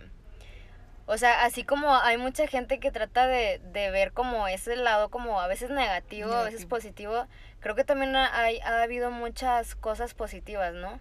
o 1.06 1.18
sea, 1.18 1.44
así 1.44 1.64
como 1.64 1.96
hay 1.96 2.18
mucha 2.18 2.46
gente 2.46 2.80
que 2.80 2.92
trata 2.92 3.26
de, 3.26 3.60
de 3.72 3.90
ver 3.90 4.12
como 4.14 4.48
ese 4.48 4.76
lado 4.76 5.10
como 5.10 5.42
a 5.42 5.48
veces 5.48 5.72
negativo, 5.72 6.32
a 6.32 6.44
veces 6.44 6.68
positivo, 6.68 7.26
creo 7.62 7.74
que 7.74 7.84
también 7.84 8.16
ha, 8.16 8.40
hay- 8.42 8.60
ha 8.60 8.84
habido 8.84 9.10
muchas 9.10 9.74
cosas 9.74 10.14
positivas, 10.14 10.76
¿no? 10.76 11.00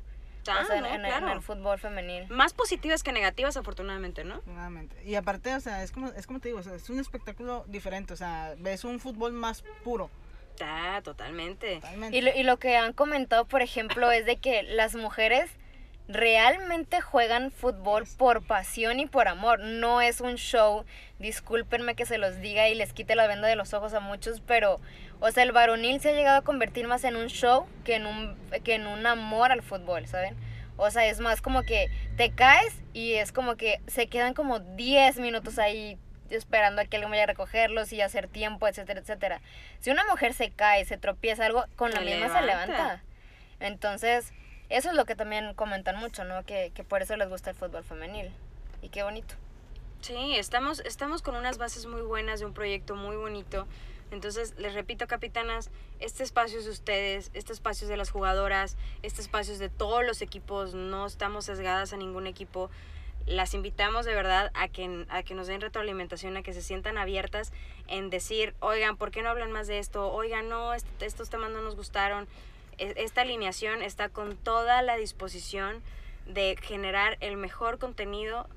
Ah, 0.53 0.61
o 0.63 0.67
sea, 0.67 0.77
en, 0.77 0.83
no, 0.83 0.89
en 0.89 0.95
el- 0.95 1.13
en 1.13 1.19
claro. 1.19 1.33
el 1.33 1.43
fútbol 1.43 1.79
femenil. 1.79 2.27
Más 2.29 2.53
positivas 2.55 3.03
que 3.03 3.13
negativas, 3.13 3.57
afortunadamente, 3.57 4.25
¿no? 4.25 4.43
nuevamente. 4.47 4.97
Y 5.05 5.15
aparte, 5.15 5.55
o 5.55 5.61
sea, 5.61 5.83
es 5.83 5.93
como, 5.93 6.09
es 6.09 6.27
como 6.27 6.41
te 6.41 6.49
digo, 6.49 6.61
o 6.61 6.63
sea, 6.63 6.75
es 6.75 6.89
un 6.91 6.99
espectáculo 7.01 7.65
diferente, 7.69 8.15
o 8.15 8.17
sea, 8.17 8.55
ves 8.59 8.85
un 8.85 9.01
fútbol 9.01 9.33
más 9.33 9.63
puro, 9.85 10.11
Ah, 10.61 11.01
totalmente. 11.05 11.77
totalmente. 11.77 12.17
Y 12.17 12.21
lo, 12.21 12.35
y 12.35 12.43
lo 12.43 12.59
que 12.59 12.77
han 12.77 12.93
comentado, 12.93 13.45
por 13.47 13.63
ejemplo, 13.63 14.11
es 14.11 14.27
de 14.27 14.39
que 14.39 14.63
las 14.65 14.95
mujeres 14.97 15.49
realmente 16.09 17.03
juegan 17.03 17.51
fútbol 17.51 18.05
por 18.17 18.43
pasión 18.43 18.99
y 18.99 19.07
por 19.07 19.29
amor. 19.29 19.61
No 19.61 20.01
es 20.01 20.21
un 20.21 20.37
show. 20.37 20.85
Discúlpenme 21.19 21.95
que 21.95 22.07
se 22.07 22.19
los 22.19 22.41
diga 22.41 22.69
y 22.69 22.75
les 22.75 22.93
quite 22.93 23.15
la 23.15 23.27
venda 23.27 23.47
de 23.47 23.57
los 23.57 23.75
ojos 23.75 23.93
a 23.95 24.01
muchos, 24.01 24.41
pero, 24.41 24.81
o 25.21 25.31
sea, 25.31 25.43
el 25.43 25.53
varonil 25.53 26.01
se 26.01 26.11
ha 26.11 26.13
llegado 26.13 26.39
a 26.39 26.45
convertir 26.45 26.89
más 26.89 27.05
en 27.05 27.17
un 27.17 27.29
show 27.29 27.67
que 27.85 27.97
en 27.97 28.07
un, 28.07 28.37
que 28.65 28.75
en 28.75 28.87
un 28.87 29.07
amor 29.07 29.53
al 29.53 29.63
fútbol, 29.63 30.07
¿saben? 30.07 30.37
O 30.77 30.91
sea, 30.91 31.07
es 31.07 31.21
más 31.21 31.43
como 31.43 31.65
que 31.65 31.89
te 32.17 32.31
caes 32.31 32.73
y 32.93 33.15
es 33.15 33.33
como 33.33 33.57
que 33.57 33.81
se 33.89 34.07
quedan 34.07 34.33
como 34.33 34.61
10 34.61 35.19
minutos 35.19 35.59
ahí 35.59 35.99
esperando 36.31 36.83
a 36.83 36.85
que 36.85 36.97
alguien 36.97 37.11
vaya 37.11 37.25
a 37.25 37.27
recogerlos 37.27 37.93
y 37.93 38.01
hacer 38.01 38.29
tiempo, 38.29 38.69
etcétera, 38.69 39.01
etcétera. 39.01 39.41
Si 39.81 39.91
una 39.91 40.05
mujer 40.05 40.35
se 40.35 40.51
cae, 40.51 40.85
se 40.85 40.97
tropieza 40.97 41.47
algo, 41.47 41.65
con 41.77 41.91
la 41.91 42.01
misma 42.01 42.29
se 42.29 42.47
levanta. 42.47 43.03
Entonces, 43.61 44.33
eso 44.69 44.91
es 44.91 44.95
lo 44.97 45.05
que 45.05 45.15
también 45.15 45.55
comentan 45.55 45.97
mucho, 45.97 46.25
¿no? 46.25 46.45
Que, 46.45 46.73
que 46.75 46.85
por 46.85 47.03
eso 47.03 47.17
les 47.17 47.29
gusta 47.29 47.51
el 47.51 47.57
fútbol 47.57 47.85
femenil. 47.85 48.31
Y 48.83 48.89
qué 48.91 49.03
bonito. 49.03 49.35
Sí, 50.01 50.37
estamos, 50.37 50.81
estamos 50.81 51.23
con 51.23 51.35
unas 51.35 51.59
bases 51.59 51.87
muy 51.87 52.03
buenas 52.03 52.41
de 52.41 52.47
un 52.47 52.53
proyecto 52.55 52.95
muy 52.95 53.17
bonito. 53.17 53.67
Entonces, 54.11 54.55
les 54.57 54.73
repito, 54.73 55.07
capitanas, 55.07 55.71
este 56.01 56.23
espacio 56.23 56.59
es 56.61 56.65
de 56.65 56.71
ustedes, 56.71 57.31
este 57.35 57.53
espacio 57.53 57.85
es 57.85 57.89
de 57.91 57.97
las 57.97 58.11
jugadoras, 58.11 58.77
este 59.03 59.21
espacio 59.21 59.53
es 59.53 59.59
de 59.59 59.69
todos 59.69 60.05
los 60.05 60.23
equipos, 60.23 60.73
no 60.75 61.05
estamos 61.05 61.45
sesgadas 61.45 61.93
a 61.93 61.97
ningún 61.97 62.27
equipo. 62.27 62.71
Las 63.27 63.53
invitamos 63.53 64.07
de 64.07 64.15
verdad 64.15 64.51
a 64.55 64.69
que, 64.69 65.05
a 65.11 65.23
que 65.23 65.35
nos 65.35 65.47
den 65.49 65.61
retroalimentación, 65.61 66.37
a 66.39 66.43
que 66.43 66.55
se 66.55 66.63
sientan 66.63 66.97
abiertas 66.97 67.53
en 67.87 68.09
decir, 68.09 68.55
oigan, 68.61 68.97
¿por 68.97 69.11
qué 69.11 69.21
no 69.21 69.29
hablan 69.29 69.53
más 69.53 69.67
de 69.67 69.79
esto? 69.79 70.11
Oigan, 70.11 70.49
no, 70.49 70.73
est- 70.73 70.87
estos 71.03 71.29
temas 71.29 71.51
no 71.51 71.61
nos 71.61 71.77
gustaron. 71.77 72.27
E- 72.79 72.95
Esta 72.97 73.23
alineación 73.23 73.83
está 73.83 74.09
con 74.09 74.37
toda 74.37 74.83
la 74.83 74.97
disposición 74.97 75.83
de 76.27 76.57
generar 76.63 77.17
el 77.21 77.37
mejor 77.37 77.79
contenido 77.79 78.49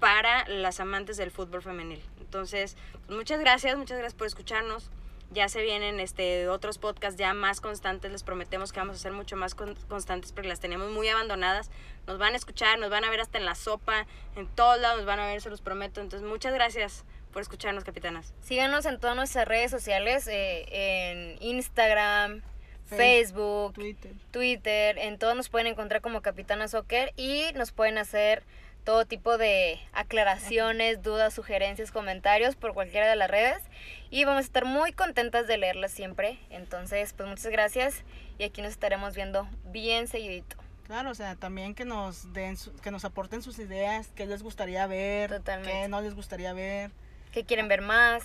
para 0.00 0.46
las 0.48 0.80
amantes 0.80 1.16
del 1.16 1.30
fútbol 1.30 1.62
femenil. 1.62 2.02
Entonces, 2.20 2.76
muchas 3.08 3.40
gracias, 3.40 3.76
muchas 3.76 3.98
gracias 3.98 4.14
por 4.14 4.26
escucharnos. 4.26 4.90
Ya 5.30 5.48
se 5.48 5.62
vienen 5.62 5.98
este, 6.00 6.48
otros 6.48 6.78
podcasts 6.78 7.18
ya 7.18 7.32
más 7.34 7.60
constantes. 7.60 8.12
Les 8.12 8.22
prometemos 8.22 8.72
que 8.72 8.78
vamos 8.80 8.96
a 8.96 8.98
ser 8.98 9.12
mucho 9.12 9.36
más 9.36 9.54
con- 9.54 9.74
constantes 9.88 10.32
porque 10.32 10.48
las 10.48 10.60
tenemos 10.60 10.90
muy 10.90 11.08
abandonadas. 11.08 11.70
Nos 12.06 12.18
van 12.18 12.34
a 12.34 12.36
escuchar, 12.36 12.78
nos 12.78 12.90
van 12.90 13.04
a 13.04 13.10
ver 13.10 13.20
hasta 13.20 13.38
en 13.38 13.44
la 13.46 13.54
sopa, 13.54 14.06
en 14.36 14.46
todos 14.46 14.78
lados 14.80 14.98
nos 14.98 15.06
van 15.06 15.18
a 15.20 15.26
ver, 15.26 15.40
se 15.40 15.50
los 15.50 15.60
prometo. 15.60 16.00
Entonces, 16.00 16.28
muchas 16.28 16.52
gracias 16.54 17.04
por 17.32 17.42
escucharnos, 17.42 17.82
capitanas. 17.84 18.32
Síganos 18.42 18.84
en 18.86 19.00
todas 19.00 19.16
nuestras 19.16 19.48
redes 19.48 19.70
sociales, 19.70 20.28
eh, 20.28 20.66
en 20.70 21.42
Instagram, 21.42 22.42
Facebook, 22.86 23.74
Twitter. 23.74 24.12
Twitter, 24.30 24.98
en 24.98 25.18
todos 25.18 25.34
nos 25.36 25.48
pueden 25.48 25.66
encontrar 25.66 26.00
como 26.00 26.20
Capitana 26.22 26.68
Soccer 26.68 27.12
y 27.16 27.44
nos 27.54 27.72
pueden 27.72 27.98
hacer 27.98 28.42
todo 28.84 29.06
tipo 29.06 29.38
de 29.38 29.80
aclaraciones, 29.92 31.02
dudas, 31.02 31.32
sugerencias, 31.32 31.90
comentarios 31.90 32.54
por 32.54 32.74
cualquiera 32.74 33.08
de 33.08 33.16
las 33.16 33.30
redes 33.30 33.62
y 34.10 34.24
vamos 34.24 34.40
a 34.42 34.44
estar 34.44 34.64
muy 34.66 34.92
contentas 34.92 35.46
de 35.46 35.56
leerlas 35.56 35.90
siempre. 35.90 36.38
Entonces, 36.50 37.12
pues 37.14 37.28
muchas 37.28 37.46
gracias 37.50 38.02
y 38.38 38.44
aquí 38.44 38.60
nos 38.62 38.72
estaremos 38.72 39.14
viendo 39.14 39.48
bien 39.64 40.06
seguidito. 40.06 40.56
Claro, 40.86 41.10
o 41.10 41.14
sea, 41.14 41.34
también 41.34 41.74
que 41.74 41.86
nos 41.86 42.32
den, 42.34 42.58
su- 42.58 42.74
que 42.76 42.90
nos 42.90 43.06
aporten 43.06 43.40
sus 43.40 43.58
ideas, 43.58 44.10
qué 44.14 44.26
les 44.26 44.42
gustaría 44.42 44.86
ver, 44.86 45.30
Totalmente. 45.30 45.72
qué 45.72 45.88
no 45.88 46.02
les 46.02 46.14
gustaría 46.14 46.52
ver. 46.52 46.90
¿Qué 47.32 47.44
quieren 47.44 47.68
ver 47.68 47.80
más? 47.80 48.22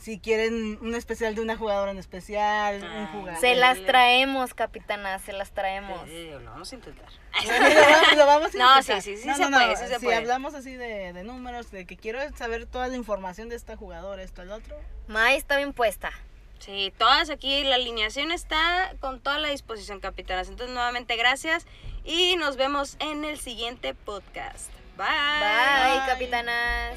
Si 0.00 0.18
quieren 0.18 0.78
un 0.80 0.94
especial 0.94 1.34
de 1.34 1.42
una 1.42 1.56
jugadora 1.56 1.90
en 1.90 1.98
especial, 1.98 2.82
un 2.82 3.06
jugador. 3.08 3.40
Se 3.40 3.54
las 3.54 3.78
traemos, 3.84 4.54
capitana, 4.54 5.18
se 5.18 5.32
las 5.32 5.50
traemos. 5.52 6.00
Eh, 6.08 6.38
lo 6.42 6.50
vamos 6.50 6.72
a 6.72 6.74
intentar. 6.74 7.08
Lo 8.16 8.26
vamos 8.26 8.54
a 8.54 8.58
No, 8.58 8.72
intentar. 8.78 9.02
sí, 9.02 9.16
sí, 9.16 9.22
sí 9.22 9.34
se 9.34 9.46
puede, 9.48 9.76
sí 9.76 9.86
se 9.86 9.98
si 9.98 10.04
puede. 10.04 10.16
hablamos 10.16 10.54
así 10.54 10.74
de, 10.74 11.12
de 11.12 11.22
números, 11.22 11.70
de 11.70 11.84
que 11.86 11.96
quiero 11.96 12.18
saber 12.36 12.66
toda 12.66 12.88
la 12.88 12.96
información 12.96 13.48
de 13.48 13.56
esta 13.56 13.76
jugadora, 13.76 14.22
esto, 14.22 14.42
el 14.42 14.50
otro. 14.50 14.76
May 15.06 15.36
está 15.36 15.56
bien 15.58 15.72
puesta. 15.72 16.10
Sí, 16.58 16.92
todas 16.98 17.30
aquí, 17.30 17.62
la 17.64 17.76
alineación 17.76 18.32
está 18.32 18.94
con 19.00 19.20
toda 19.20 19.38
la 19.38 19.48
disposición, 19.48 20.00
capitanas. 20.00 20.48
Entonces, 20.48 20.74
nuevamente, 20.74 21.16
gracias 21.16 21.66
y 22.04 22.36
nos 22.36 22.56
vemos 22.56 22.96
en 22.98 23.24
el 23.24 23.38
siguiente 23.38 23.94
podcast. 23.94 24.70
Bye. 24.96 25.06
Bye, 25.06 25.98
Bye. 25.98 26.06
capitanas. 26.06 26.96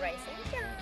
Rise 0.00 0.81